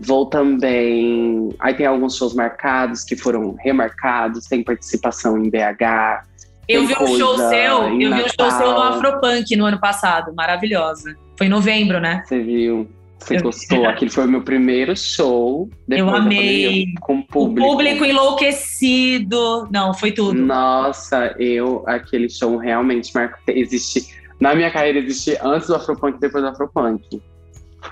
Vou 0.00 0.26
também. 0.26 1.50
Aí 1.59 1.74
tem 1.74 1.87
alguns 1.87 2.16
shows 2.16 2.35
marcados 2.35 3.04
que 3.04 3.16
foram 3.16 3.54
remarcados, 3.61 4.46
tem 4.46 4.64
participação 4.64 5.37
em 5.37 5.50
BH. 5.50 6.24
Eu 6.66 6.87
vi 6.87 6.94
um 6.94 7.18
show 7.18 7.37
seu, 7.37 7.88
eu 7.88 7.96
vi 7.96 8.06
um 8.06 8.28
show 8.28 8.50
seu 8.50 8.72
no 8.72 8.83
Afropunk 8.83 9.56
no 9.56 9.66
ano 9.66 9.80
passado, 9.80 10.33
maravilhosa. 10.35 11.16
Foi 11.37 11.48
em 11.48 11.50
novembro, 11.50 12.00
né? 12.00 12.22
Você 12.24 12.40
viu? 12.40 12.88
Você 13.20 13.37
eu... 13.37 13.42
gostou? 13.42 13.87
Aquele 13.87 14.11
foi 14.11 14.24
o 14.24 14.28
meu 14.28 14.42
primeiro 14.42 14.96
show. 14.96 15.68
Eu 15.88 16.09
amei. 16.09 16.94
com 17.00 17.22
público. 17.22 17.66
O 17.66 17.70
público 17.72 18.04
enlouquecido. 18.04 19.68
Não, 19.70 19.92
foi 19.94 20.12
tudo. 20.12 20.35
Nossa, 20.35 21.35
eu, 21.38 21.85
aquele 21.87 22.28
show 22.28 22.56
realmente 22.56 23.14
marcou. 23.14 23.38
Existe. 23.48 24.18
Na 24.40 24.54
minha 24.54 24.70
carreira 24.70 24.98
existe 24.98 25.37
antes 25.42 25.68
do 25.68 25.74
Afropunk 25.74 26.16
e 26.16 26.20
depois 26.20 26.42
do 26.42 26.50
Afropunk. 26.50 27.22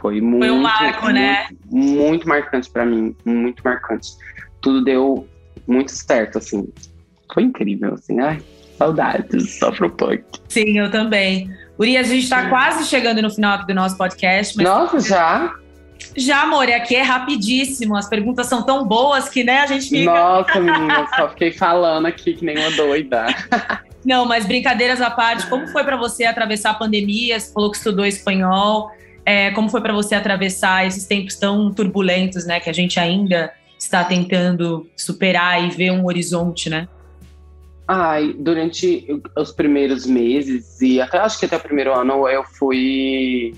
Foi 0.01 0.21
muito. 0.21 0.47
Foi 0.47 0.51
um 0.51 0.61
marco, 0.61 1.05
muito, 1.05 1.15
né? 1.15 1.49
Muito 1.71 2.29
marcante 2.29 2.71
para 2.71 2.85
mim. 2.85 3.15
Muito 3.25 3.63
marcante. 3.63 4.11
Tudo 4.61 4.83
deu 4.83 5.29
muito 5.67 5.91
certo, 5.93 6.39
assim. 6.39 6.69
Foi 7.33 7.43
incrível, 7.43 7.95
assim. 7.95 8.19
Ai, 8.19 8.41
saudades 8.77 9.59
do 9.61 9.67
Afropunk. 9.67 10.25
Sim, 10.49 10.79
eu 10.79 10.91
também. 10.91 11.51
Urias, 11.79 12.09
a 12.09 12.15
gente 12.15 12.25
está 12.25 12.49
quase 12.49 12.85
chegando 12.87 13.23
no 13.23 13.31
final 13.31 13.65
do 13.65 13.75
nosso 13.75 13.97
podcast. 13.97 14.57
Mas... 14.57 14.67
Nossa, 14.67 15.01
já? 15.01 15.55
Já, 16.17 16.43
amor, 16.43 16.69
aqui 16.71 16.97
é 16.97 17.03
rapidíssimo. 17.03 17.97
As 17.97 18.09
perguntas 18.09 18.47
são 18.47 18.63
tão 18.63 18.85
boas 18.85 19.29
que, 19.29 19.45
né, 19.45 19.61
a 19.61 19.67
gente 19.67 19.89
fica. 19.89 20.13
Nossa, 20.13 20.59
menina, 20.61 21.07
só 21.15 21.29
fiquei 21.29 21.53
falando 21.53 22.07
aqui 22.07 22.35
que 22.35 22.45
nem 22.45 22.59
uma 22.59 22.71
doida. 22.73 23.27
Não, 24.05 24.25
mas 24.25 24.47
brincadeiras 24.47 25.01
à 25.01 25.11
parte, 25.11 25.47
como 25.49 25.69
foi 25.69 25.85
para 25.85 25.97
você 25.97 26.25
atravessar 26.25 26.71
a 26.71 26.75
pandemia? 26.75 27.39
Você 27.39 27.53
falou 27.53 27.71
que 27.71 27.77
estudou 27.77 28.07
espanhol. 28.07 28.91
É, 29.25 29.51
como 29.51 29.69
foi 29.69 29.81
para 29.81 29.93
você 29.93 30.15
atravessar 30.15 30.87
esses 30.87 31.05
tempos 31.05 31.37
tão 31.37 31.71
turbulentos, 31.73 32.47
né, 32.47 32.59
que 32.61 32.71
a 32.71 32.73
gente 32.73 32.99
ainda 32.99 33.53
está 33.79 34.03
tentando 34.03 34.89
superar 34.97 35.63
e 35.63 35.71
ver 35.71 35.91
um 35.91 36.07
horizonte, 36.07 36.71
né? 36.71 36.89
Ai, 37.91 38.35
durante 38.39 39.07
os 39.35 39.51
primeiros 39.51 40.05
meses 40.05 40.79
e 40.83 41.01
até 41.01 41.17
acho 41.19 41.39
que 41.39 41.47
até 41.47 41.57
o 41.57 41.61
primeiro 41.61 41.95
ano 41.95 42.29
eu 42.29 42.45
fui 42.45 43.55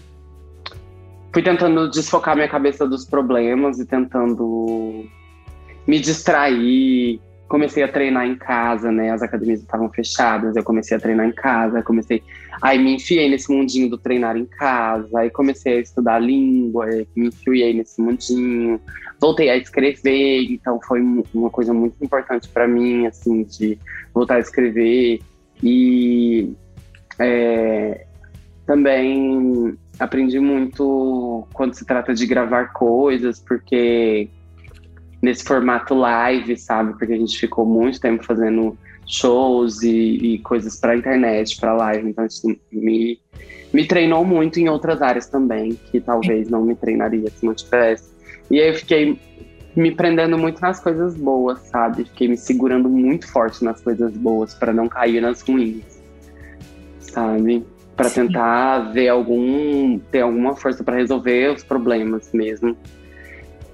fui 1.32 1.42
tentando 1.42 1.90
desfocar 1.90 2.36
minha 2.36 2.48
cabeça 2.48 2.86
dos 2.86 3.04
problemas 3.04 3.80
e 3.80 3.86
tentando 3.86 5.04
me 5.84 5.98
distrair. 5.98 7.20
Comecei 7.50 7.82
a 7.82 7.88
treinar 7.88 8.26
em 8.26 8.36
casa, 8.36 8.92
né? 8.92 9.10
As 9.10 9.22
academias 9.22 9.58
estavam 9.58 9.90
fechadas, 9.90 10.54
eu 10.54 10.62
comecei 10.62 10.96
a 10.96 11.00
treinar 11.00 11.26
em 11.26 11.32
casa, 11.32 11.82
comecei 11.82 12.22
aí 12.62 12.78
me 12.78 12.94
enfiei 12.94 13.28
nesse 13.28 13.52
mundinho 13.52 13.90
do 13.90 13.98
treinar 13.98 14.36
em 14.36 14.46
casa, 14.46 15.18
aí 15.18 15.30
comecei 15.30 15.78
a 15.78 15.80
estudar 15.80 16.20
língua, 16.20 16.86
me 17.16 17.26
enfiei 17.26 17.74
nesse 17.74 18.00
mundinho, 18.00 18.80
voltei 19.20 19.50
a 19.50 19.56
escrever, 19.56 20.46
então 20.48 20.78
foi 20.86 21.00
uma 21.34 21.50
coisa 21.50 21.74
muito 21.74 21.96
importante 22.04 22.48
para 22.48 22.68
mim, 22.68 23.06
assim, 23.06 23.42
de 23.42 23.76
voltar 24.14 24.36
a 24.36 24.40
escrever 24.40 25.20
e 25.60 26.54
é, 27.18 28.06
também 28.64 29.76
aprendi 29.98 30.38
muito 30.38 31.48
quando 31.52 31.74
se 31.74 31.84
trata 31.84 32.14
de 32.14 32.26
gravar 32.26 32.72
coisas, 32.72 33.40
porque 33.40 34.28
nesse 35.20 35.44
formato 35.44 35.94
live, 35.94 36.56
sabe? 36.56 36.92
Porque 36.98 37.12
a 37.12 37.18
gente 37.18 37.38
ficou 37.38 37.66
muito 37.66 38.00
tempo 38.00 38.24
fazendo 38.24 38.76
shows 39.06 39.82
e, 39.82 40.34
e 40.34 40.38
coisas 40.38 40.78
para 40.78 40.96
internet, 40.96 41.58
para 41.58 41.74
live, 41.74 42.08
então 42.08 42.24
isso 42.24 42.46
me, 42.70 43.18
me 43.72 43.86
treinou 43.86 44.24
muito 44.24 44.60
em 44.60 44.68
outras 44.68 45.02
áreas 45.02 45.26
também, 45.26 45.78
que 45.90 46.00
talvez 46.00 46.48
não 46.48 46.62
me 46.62 46.74
treinaria 46.74 47.28
se 47.30 47.44
não 47.44 47.54
tivesse. 47.54 48.10
E 48.50 48.60
aí 48.60 48.68
eu 48.68 48.74
fiquei 48.74 49.18
me 49.74 49.92
prendendo 49.92 50.36
muito 50.36 50.60
nas 50.60 50.80
coisas 50.80 51.16
boas, 51.16 51.60
sabe? 51.68 52.04
Fiquei 52.04 52.28
me 52.28 52.36
segurando 52.36 52.88
muito 52.88 53.30
forte 53.30 53.64
nas 53.64 53.80
coisas 53.80 54.16
boas 54.16 54.54
para 54.54 54.72
não 54.72 54.88
cair 54.88 55.20
nas 55.20 55.40
ruins, 55.42 56.02
sabe? 57.00 57.64
Para 57.96 58.10
tentar 58.10 58.92
ver 58.92 59.08
algum 59.08 59.98
ter 60.10 60.20
alguma 60.20 60.56
força 60.56 60.82
para 60.82 60.96
resolver 60.96 61.52
os 61.52 61.62
problemas 61.62 62.30
mesmo. 62.32 62.76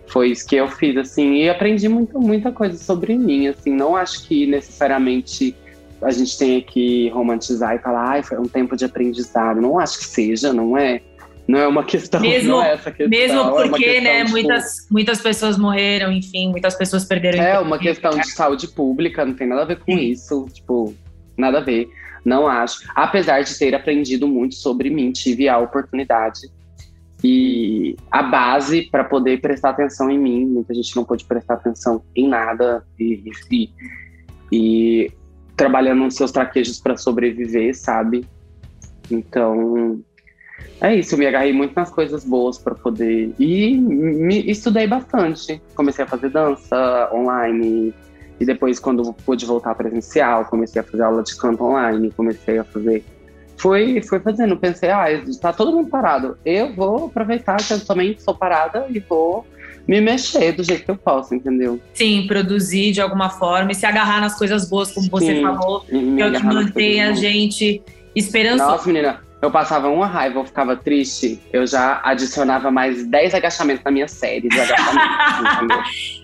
Foi 0.09 0.31
isso 0.31 0.47
que 0.47 0.57
eu 0.57 0.69
fiz 0.69 0.97
assim 0.97 1.43
e 1.43 1.49
aprendi 1.49 1.89
muito 1.89 2.21
muita 2.21 2.53
coisa 2.53 2.79
sobre 2.79 3.17
mim, 3.17 3.49
assim, 3.49 3.73
não 3.73 3.97
acho 3.97 4.27
que 4.27 4.47
necessariamente 4.47 5.55
a 6.03 6.11
gente 6.11 6.39
tenha 6.39 6.63
que 6.63 7.09
romantizar 7.09 7.75
e 7.75 7.79
falar, 7.79 8.11
ai, 8.11 8.23
foi 8.23 8.39
um 8.39 8.47
tempo 8.47 8.77
de 8.77 8.85
aprendizado. 8.85 9.61
Não 9.61 9.79
acho 9.79 9.99
que 9.99 10.05
seja, 10.05 10.53
não 10.53 10.77
é? 10.77 11.01
Não 11.49 11.59
é 11.59 11.67
uma 11.67 11.85
questão, 11.85 12.21
mesmo, 12.21 12.51
não 12.51 12.63
é 12.63 12.73
essa 12.73 12.91
questão. 12.91 13.09
Mesmo 13.09 13.41
é 13.41 13.69
porque, 13.69 13.85
questão, 13.85 14.03
né, 14.03 14.19
tipo, 14.19 14.31
muitas, 14.33 14.87
muitas 14.91 15.21
pessoas 15.21 15.57
morreram, 15.57 16.11
enfim, 16.11 16.51
muitas 16.51 16.75
pessoas 16.75 17.05
perderam. 17.05 17.43
É 17.43 17.59
uma 17.59 17.79
questão 17.79 18.11
de 18.11 18.29
saúde 18.33 18.67
pública, 18.69 19.25
não 19.25 19.35
tem 19.35 19.47
nada 19.47 19.63
a 19.63 19.65
ver 19.65 19.79
com 19.79 19.93
Sim. 19.93 20.11
isso. 20.11 20.47
Tipo, 20.53 20.93
nada 21.37 21.59
a 21.59 21.61
ver. 21.61 21.89
Não 22.25 22.49
acho. 22.49 22.81
Apesar 22.97 23.43
de 23.43 23.57
ter 23.57 23.75
aprendido 23.75 24.27
muito 24.27 24.57
sobre 24.57 24.91
mim, 24.91 25.13
tive 25.13 25.49
a 25.49 25.59
oportunidade 25.59 26.51
e 27.25 27.97
a 28.11 28.23
base 28.23 28.83
para 28.91 29.05
poder 29.05 29.41
prestar 29.41 29.71
atenção 29.71 30.11
em 30.11 30.19
mim. 30.19 30.47
Muita 30.47 30.75
gente 30.75 30.95
não 30.95 31.05
pôde 31.05 31.25
prestar 31.25 31.55
atenção 31.55 32.03
em 32.15 32.29
nada 32.29 32.85
e, 32.99 33.33
e, 33.51 33.71
e 34.53 35.13
trabalhando 35.57 36.05
nos 36.05 36.15
seus 36.15 36.31
traquejos 36.31 36.79
para 36.79 36.97
sobreviver, 36.97 37.75
sabe? 37.75 38.27
Então, 39.11 40.01
é 40.81 40.95
isso. 40.95 41.15
Eu 41.15 41.19
me 41.19 41.27
agarrei 41.27 41.53
muito 41.53 41.75
nas 41.75 41.91
coisas 41.91 42.25
boas 42.25 42.59
para 42.59 42.75
poder. 42.75 43.33
E 43.39 43.77
me 43.77 44.51
estudei 44.51 44.87
bastante. 44.87 45.61
Comecei 45.75 46.05
a 46.05 46.09
fazer 46.09 46.31
dança 46.31 47.11
online. 47.13 47.95
E 48.39 48.45
depois, 48.45 48.79
quando 48.79 49.13
pude 49.13 49.47
voltar 49.47 49.75
presencial, 49.75 50.45
comecei 50.45 50.81
a 50.81 50.85
fazer 50.85 51.03
aula 51.03 51.23
de 51.23 51.35
canto 51.37 51.65
online. 51.65 52.11
Comecei 52.13 52.59
a 52.59 52.65
fazer. 52.65 53.05
Foi, 53.57 54.03
foi 54.03 54.21
fazendo. 54.21 54.57
Pensei, 54.57 54.91
ah, 54.91 55.07
tá 55.41 55.53
todo 55.53 55.73
mundo 55.73 55.89
parado. 55.89 56.37
Eu 56.45 56.75
vou 56.75 57.07
aproveitar 57.07 57.57
que 57.57 57.73
eu 57.73 57.85
também 57.85 58.17
sou 58.19 58.35
parada 58.35 58.87
e 58.91 58.99
vou 58.99 59.47
me 59.87 60.01
mexer 60.01 60.53
do 60.53 60.65
jeito 60.65 60.85
que 60.85 60.91
eu 60.91 60.97
posso, 60.97 61.35
entendeu? 61.35 61.81
Sim, 61.95 62.27
produzir 62.27 62.93
de 62.93 63.01
alguma 63.01 63.31
forma 63.31 63.73
e 63.73 63.75
se 63.75 63.87
agarrar 63.87 64.21
nas 64.21 64.37
coisas 64.37 64.69
boas, 64.69 64.93
como 64.93 65.09
você 65.09 65.37
Sim, 65.37 65.43
falou, 65.43 65.85
E 65.89 65.97
me 65.97 66.17
que 66.17 66.23
é 66.23 66.27
o 66.27 66.33
que 66.33 66.45
mantém 66.45 67.03
a 67.03 67.13
gente 67.13 67.83
esperançosa. 68.15 68.73
Nossa, 68.73 68.87
menina, 68.87 69.21
eu 69.47 69.51
passava 69.51 69.89
uma 69.89 70.07
raiva, 70.07 70.41
eu 70.41 70.45
ficava 70.45 70.77
triste, 70.77 71.41
eu 71.53 71.67
já 71.67 72.01
adicionava 72.05 72.71
mais 72.71 73.07
10 73.07 73.35
agachamentos 73.35 73.85
na 73.85 73.91
minha 73.91 74.09
série? 74.09 74.49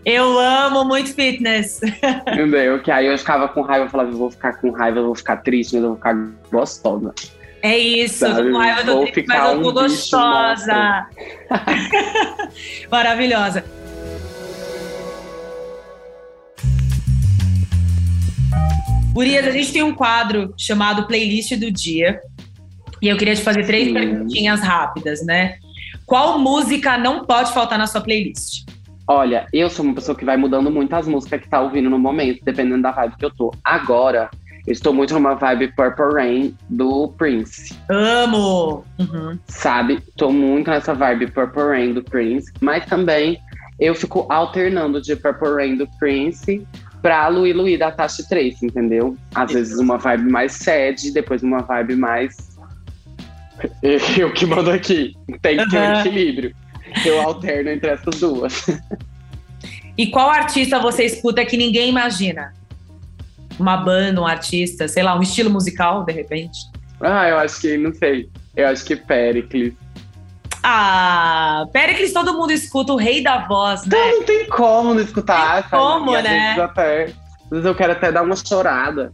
Eu 0.04 0.36
amo 0.36 0.84
muito 0.84 1.14
fitness. 1.14 1.80
Entendeu? 2.26 2.82
Que 2.82 2.90
aí 2.90 3.06
eu 3.06 3.16
ficava 3.16 3.46
com 3.46 3.60
raiva, 3.60 3.84
eu 3.84 3.88
falava, 3.88 4.10
eu 4.10 4.16
vou 4.16 4.32
ficar 4.32 4.54
com 4.54 4.70
raiva, 4.72 4.98
eu 4.98 5.06
vou 5.06 5.14
ficar 5.14 5.36
triste, 5.36 5.74
mas 5.74 5.82
eu 5.84 5.90
vou 5.90 5.96
ficar 5.96 6.16
gostosa. 6.50 7.14
É 7.62 7.78
isso, 7.78 8.26
Sabe, 8.26 8.50
com 8.50 8.58
raiva, 8.58 8.92
vou 8.92 9.06
triste, 9.06 9.28
mas 9.28 9.38
eu 9.38 9.62
tô 9.62 9.68
um 9.68 9.72
gostosa. 9.72 11.06
Maravilhosa. 12.90 13.64
Urias, 19.14 19.46
a 19.46 19.50
gente 19.50 19.72
tem 19.72 19.82
um 19.82 19.94
quadro 19.94 20.54
chamado 20.58 21.06
Playlist 21.06 21.54
do 21.56 21.70
Dia. 21.70 22.20
E 23.02 23.08
eu 23.08 23.16
queria 23.16 23.34
te 23.34 23.42
fazer 23.42 23.66
três 23.66 23.88
Sim. 23.88 23.94
perguntinhas 23.94 24.60
rápidas, 24.60 25.26
né? 25.26 25.56
Qual 26.06 26.38
música 26.38 26.96
não 26.96 27.24
pode 27.24 27.52
faltar 27.52 27.76
na 27.76 27.86
sua 27.88 28.00
playlist? 28.00 28.64
Olha, 29.08 29.46
eu 29.52 29.68
sou 29.68 29.84
uma 29.84 29.94
pessoa 29.94 30.16
que 30.16 30.24
vai 30.24 30.36
mudando 30.36 30.70
muito 30.70 30.94
as 30.94 31.08
músicas 31.08 31.40
que 31.40 31.48
tá 31.48 31.60
ouvindo 31.60 31.90
no 31.90 31.98
momento, 31.98 32.44
dependendo 32.44 32.82
da 32.82 32.92
vibe 32.92 33.16
que 33.16 33.24
eu 33.24 33.30
tô. 33.30 33.52
Agora, 33.64 34.30
eu 34.66 34.72
estou 34.72 34.94
muito 34.94 35.12
numa 35.14 35.34
vibe 35.34 35.72
Purple 35.74 36.14
Rain 36.14 36.56
do 36.70 37.08
Prince. 37.18 37.76
Amo! 37.90 38.84
Uhum. 39.00 39.36
sabe? 39.48 40.00
Tô 40.16 40.30
muito 40.30 40.70
nessa 40.70 40.94
vibe 40.94 41.32
Purple 41.32 41.64
Rain 41.64 41.92
do 41.94 42.04
Prince, 42.04 42.52
mas 42.60 42.86
também 42.86 43.38
eu 43.80 43.94
fico 43.96 44.26
alternando 44.30 45.02
de 45.02 45.16
Purple 45.16 45.54
Rain 45.56 45.76
do 45.76 45.88
Prince 45.98 46.64
pra 47.02 47.26
Louis 47.26 47.54
Louis 47.54 47.76
da 47.76 47.90
Tashi 47.90 48.28
Trace, 48.28 48.64
entendeu? 48.64 49.16
Às 49.34 49.52
vezes 49.52 49.78
uma 49.80 49.98
vibe 49.98 50.30
mais 50.30 50.52
sad, 50.52 51.10
depois 51.10 51.42
uma 51.42 51.58
vibe 51.62 51.96
mais. 51.96 52.51
Eu 53.82 54.32
que 54.32 54.46
mando 54.46 54.70
aqui. 54.70 55.14
Tem 55.40 55.56
que 55.56 55.70
ter 55.70 55.78
um 55.78 56.00
equilíbrio. 56.00 56.54
Eu 57.04 57.20
alterno 57.22 57.70
entre 57.70 57.90
essas 57.90 58.20
duas. 58.20 58.66
E 59.96 60.06
qual 60.06 60.30
artista 60.30 60.78
você 60.78 61.04
escuta 61.04 61.44
que 61.44 61.56
ninguém 61.56 61.88
imagina? 61.88 62.54
Uma 63.58 63.76
banda, 63.76 64.20
um 64.20 64.26
artista, 64.26 64.88
sei 64.88 65.02
lá, 65.02 65.16
um 65.16 65.22
estilo 65.22 65.50
musical, 65.50 66.04
de 66.04 66.12
repente? 66.12 66.58
Ah, 67.00 67.28
eu 67.28 67.38
acho 67.38 67.60
que, 67.60 67.76
não 67.76 67.92
sei. 67.94 68.28
Eu 68.56 68.68
acho 68.68 68.84
que 68.84 68.96
Pericles. 68.96 69.74
Ah, 70.62 71.66
Pericles 71.72 72.12
todo 72.12 72.34
mundo 72.34 72.52
escuta, 72.52 72.92
o 72.92 72.96
rei 72.96 73.22
da 73.22 73.46
voz, 73.46 73.84
né? 73.84 73.96
Não, 73.96 74.18
não 74.18 74.24
tem 74.24 74.48
como 74.48 74.94
não 74.94 75.00
escutar. 75.02 75.62
Tem 75.62 75.70
sabe? 75.70 75.82
como, 75.82 76.12
E 76.12 76.16
às 76.16 76.24
né? 76.24 76.46
Vezes 76.46 76.58
até, 76.62 77.04
às 77.04 77.50
vezes 77.50 77.66
eu 77.66 77.74
quero 77.74 77.92
até 77.92 78.12
dar 78.12 78.22
uma 78.22 78.36
chorada. 78.36 79.12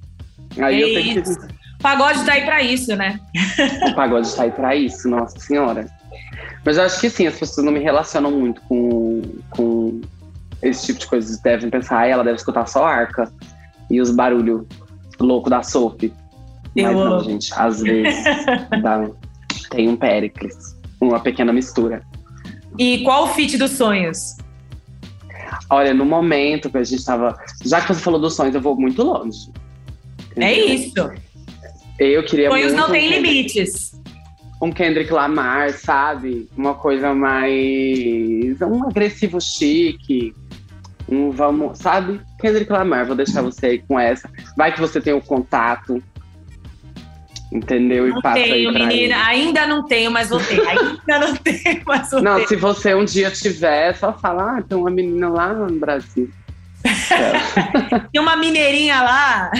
Aí 0.58 0.82
É 0.82 0.84
eu 0.84 0.94
tenho 1.02 1.22
que 1.22 1.30
isso. 1.30 1.57
Pagode 1.80 2.24
tá 2.24 2.32
aí 2.32 2.44
pra 2.44 2.62
isso, 2.62 2.94
né? 2.96 3.20
O 3.88 3.94
pagode 3.94 4.26
sai 4.28 4.50
pra 4.50 4.74
isso, 4.74 5.08
nossa 5.08 5.38
senhora. 5.38 5.86
Mas 6.64 6.76
eu 6.76 6.82
acho 6.84 7.00
que 7.00 7.08
sim, 7.08 7.26
as 7.26 7.38
pessoas 7.38 7.64
não 7.64 7.72
me 7.72 7.78
relacionam 7.78 8.30
muito 8.32 8.60
com, 8.62 9.22
com 9.50 10.00
esse 10.60 10.86
tipo 10.86 10.98
de 10.98 11.06
coisa. 11.06 11.40
Devem 11.42 11.70
pensar, 11.70 11.98
ah, 12.00 12.06
ela 12.06 12.24
deve 12.24 12.36
escutar 12.36 12.66
só 12.66 12.84
arca 12.84 13.30
e 13.90 14.00
os 14.00 14.10
barulhos 14.10 14.66
louco 15.20 15.48
da 15.48 15.62
Sophie. 15.62 16.12
Eu 16.74 16.84
Mas 16.84 16.96
não, 16.96 17.02
amo. 17.14 17.24
gente, 17.24 17.52
às 17.54 17.80
vezes 17.80 18.24
dá- 18.82 19.08
tem 19.70 19.88
um 19.88 19.96
Pericles, 19.96 20.76
uma 21.00 21.20
pequena 21.20 21.52
mistura. 21.52 22.02
E 22.78 22.98
qual 23.04 23.24
o 23.24 23.28
feat 23.28 23.56
dos 23.56 23.72
sonhos? 23.72 24.36
Olha, 25.70 25.94
no 25.94 26.04
momento 26.04 26.70
que 26.70 26.78
a 26.78 26.84
gente 26.84 27.04
tava. 27.04 27.36
Já 27.64 27.80
que 27.80 27.88
você 27.94 28.00
falou 28.00 28.20
dos 28.20 28.34
sonhos, 28.34 28.54
eu 28.54 28.60
vou 28.60 28.76
muito 28.76 29.02
longe. 29.02 29.50
É 30.36 30.52
isso. 30.52 30.92
Eu 31.98 32.22
queria 32.24 32.50
Sonhos 32.50 32.72
muito 32.72 32.76
não 32.86 32.90
têm 32.92 33.08
um 33.08 33.12
Kendrick- 33.12 33.32
limites. 33.32 33.92
um 34.62 34.70
Kendrick 34.72 35.12
Lamar, 35.12 35.72
sabe? 35.72 36.48
Uma 36.56 36.74
coisa 36.74 37.14
mais. 37.14 38.60
um 38.62 38.84
agressivo 38.88 39.40
chique. 39.40 40.32
Um 41.08 41.30
vamos. 41.30 41.78
Sabe? 41.78 42.20
Kendrick 42.40 42.70
Lamar, 42.70 43.06
vou 43.06 43.16
deixar 43.16 43.42
você 43.42 43.66
aí 43.66 43.78
com 43.80 43.98
essa. 43.98 44.30
Vai 44.56 44.72
que 44.74 44.80
você 44.80 45.00
tem 45.00 45.12
o 45.14 45.20
contato. 45.20 46.02
Entendeu? 47.50 48.06
E 48.06 48.10
Não 48.10 48.20
passa 48.20 48.38
aí 48.40 48.50
tenho, 48.50 48.72
pra 48.72 48.86
menina. 48.86 49.02
ele. 49.04 49.12
Ainda 49.14 49.66
não 49.66 49.86
tenho, 49.86 50.10
mas 50.10 50.28
vou 50.28 50.38
ter. 50.38 50.60
Ainda 50.68 51.18
não 51.26 51.34
tenho, 51.42 51.82
mas 51.86 52.10
vou 52.10 52.22
Não, 52.22 52.36
ter. 52.40 52.48
se 52.48 52.56
você 52.56 52.94
um 52.94 53.06
dia 53.06 53.30
tiver, 53.30 53.94
só 53.94 54.12
fala, 54.12 54.58
ah, 54.58 54.62
tem 54.62 54.76
uma 54.76 54.90
menina 54.90 55.30
lá 55.30 55.54
no 55.54 55.78
Brasil. 55.80 56.28
Tem 58.12 58.20
uma 58.20 58.36
mineirinha 58.36 59.00
lá. 59.02 59.50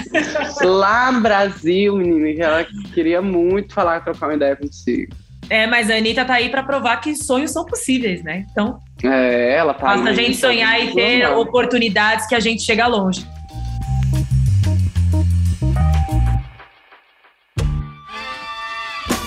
lá 0.62 1.12
no 1.12 1.20
Brasil, 1.20 1.96
menina, 1.96 2.34
que 2.34 2.42
ela 2.42 2.66
queria 2.94 3.20
muito 3.22 3.74
falar, 3.74 4.00
trocar 4.00 4.26
uma 4.26 4.34
ideia 4.34 4.56
contigo. 4.56 5.14
É, 5.50 5.66
mas 5.66 5.90
a 5.90 5.94
Anitta 5.96 6.24
tá 6.24 6.34
aí 6.34 6.50
pra 6.50 6.62
provar 6.62 6.98
que 6.98 7.14
sonhos 7.14 7.50
são 7.52 7.64
possíveis, 7.64 8.22
né? 8.22 8.44
Então, 8.50 8.80
É, 9.02 9.54
ela 9.56 9.72
tá 9.72 9.86
basta 9.86 10.10
a 10.10 10.12
gente 10.12 10.36
sonhar 10.36 10.78
e 10.82 10.92
ter 10.92 11.26
oportunidades 11.30 12.26
que 12.26 12.34
a 12.34 12.40
gente 12.40 12.62
chega 12.62 12.86
longe. 12.86 13.26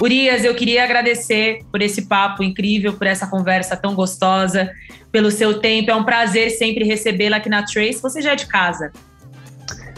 Urias, 0.02 0.44
eu 0.44 0.56
queria 0.56 0.84
agradecer 0.84 1.60
por 1.72 1.82
esse 1.82 2.04
papo 2.08 2.44
incrível, 2.44 2.94
por 2.94 3.06
essa 3.06 3.28
conversa 3.28 3.76
tão 3.78 3.94
gostosa, 3.94 4.72
pelo 5.12 5.30
seu 5.30 5.60
tempo. 5.60 5.92
É 5.92 5.96
um 5.96 6.04
prazer 6.04 6.50
sempre 6.50 6.84
recebê-la 6.84 7.38
aqui 7.38 7.50
na 7.50 7.64
Trace. 7.64 8.02
Você 8.02 8.22
já 8.22 8.32
é 8.32 8.36
de 8.36 8.48
casa. 8.48 8.92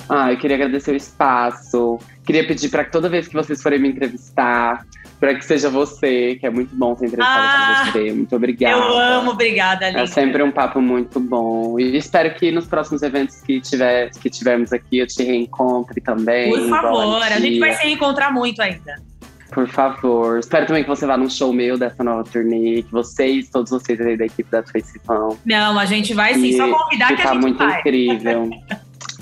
Ah, 0.09 0.31
eu 0.31 0.37
queria 0.37 0.57
agradecer 0.57 0.91
o 0.91 0.95
espaço. 0.97 1.97
Queria 2.25 2.45
pedir 2.45 2.69
para 2.69 2.83
que 2.83 2.91
toda 2.91 3.07
vez 3.07 3.27
que 3.27 3.33
vocês 3.33 3.61
forem 3.61 3.79
me 3.79 3.87
entrevistar, 3.89 4.85
para 5.19 5.35
que 5.35 5.45
seja 5.45 5.69
você, 5.69 6.35
que 6.35 6.45
é 6.45 6.49
muito 6.49 6.75
bom 6.75 6.95
ser 6.97 7.05
entrevistada 7.05 7.41
Ah, 7.41 7.83
por 7.85 7.91
você. 7.93 8.11
Muito 8.11 8.35
obrigada. 8.35 8.75
Eu 8.77 8.97
amo, 8.97 9.31
obrigada, 9.31 9.85
É 9.85 9.91
Linda. 9.91 10.07
sempre 10.07 10.43
um 10.43 10.51
papo 10.51 10.81
muito 10.81 11.17
bom. 11.17 11.79
E 11.79 11.95
espero 11.95 12.33
que 12.35 12.51
nos 12.51 12.65
próximos 12.67 13.01
eventos 13.01 13.39
que, 13.41 13.61
tiver, 13.61 14.09
que 14.11 14.29
tivermos 14.29 14.73
aqui 14.73 14.97
eu 14.97 15.07
te 15.07 15.23
reencontre 15.23 16.01
também. 16.01 16.49
Por 16.51 16.67
favor, 16.69 17.21
a 17.23 17.39
gente 17.39 17.59
vai 17.59 17.73
se 17.75 17.87
encontrar 17.87 18.33
muito 18.33 18.61
ainda. 18.61 18.95
Por 19.53 19.67
favor. 19.67 20.39
Espero 20.39 20.65
também 20.65 20.83
que 20.83 20.89
você 20.89 21.05
vá 21.05 21.15
num 21.15 21.29
show 21.29 21.53
meu 21.53 21.77
dessa 21.77 22.03
nova 22.03 22.23
turnê, 22.23 22.81
que 22.81 22.91
vocês, 22.91 23.49
todos 23.49 23.71
vocês 23.71 23.99
aí 24.01 24.17
da 24.17 24.25
equipe 24.25 24.49
da 24.49 24.63
Tracy 24.63 24.99
vão. 25.05 25.37
Não, 25.45 25.77
a 25.77 25.85
gente 25.85 26.13
vai 26.13 26.33
sim, 26.33 26.47
E 26.47 26.57
só 26.57 26.71
convidar 26.71 27.07
que, 27.09 27.15
que 27.15 27.21
a 27.21 27.25
tá 27.25 27.33
gente 27.33 27.41
muito 27.41 27.57
vai. 27.57 27.79
incrível. 27.79 28.49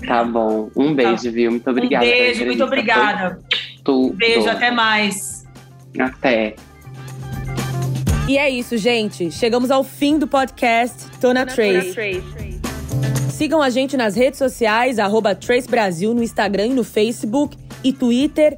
Tá 0.07 0.23
bom. 0.23 0.69
Um 0.75 0.93
beijo, 0.93 1.31
viu? 1.31 1.51
Muito 1.51 1.69
obrigada. 1.69 2.05
um 2.05 2.09
beijo, 2.09 2.45
muito 2.45 2.63
obrigada. 2.63 3.39
Tudo. 3.83 4.13
Um 4.13 4.15
beijo, 4.17 4.49
até 4.49 4.71
mais. 4.71 5.45
Até. 5.99 6.55
E 8.27 8.37
é 8.37 8.49
isso, 8.49 8.77
gente. 8.77 9.29
Chegamos 9.31 9.69
ao 9.69 9.83
fim 9.83 10.17
do 10.17 10.27
podcast 10.27 11.05
Tona 11.19 11.45
Trace. 11.45 12.23
Sigam 13.29 13.61
a 13.61 13.69
gente 13.69 13.97
nas 13.97 14.15
redes 14.15 14.37
sociais, 14.37 14.97
arroba 14.99 15.35
Trace 15.35 15.67
Brasil 15.67 16.13
no 16.13 16.23
Instagram 16.23 16.67
e 16.67 16.73
no 16.73 16.83
Facebook 16.83 17.57
e 17.83 17.91
Twitter, 17.91 18.57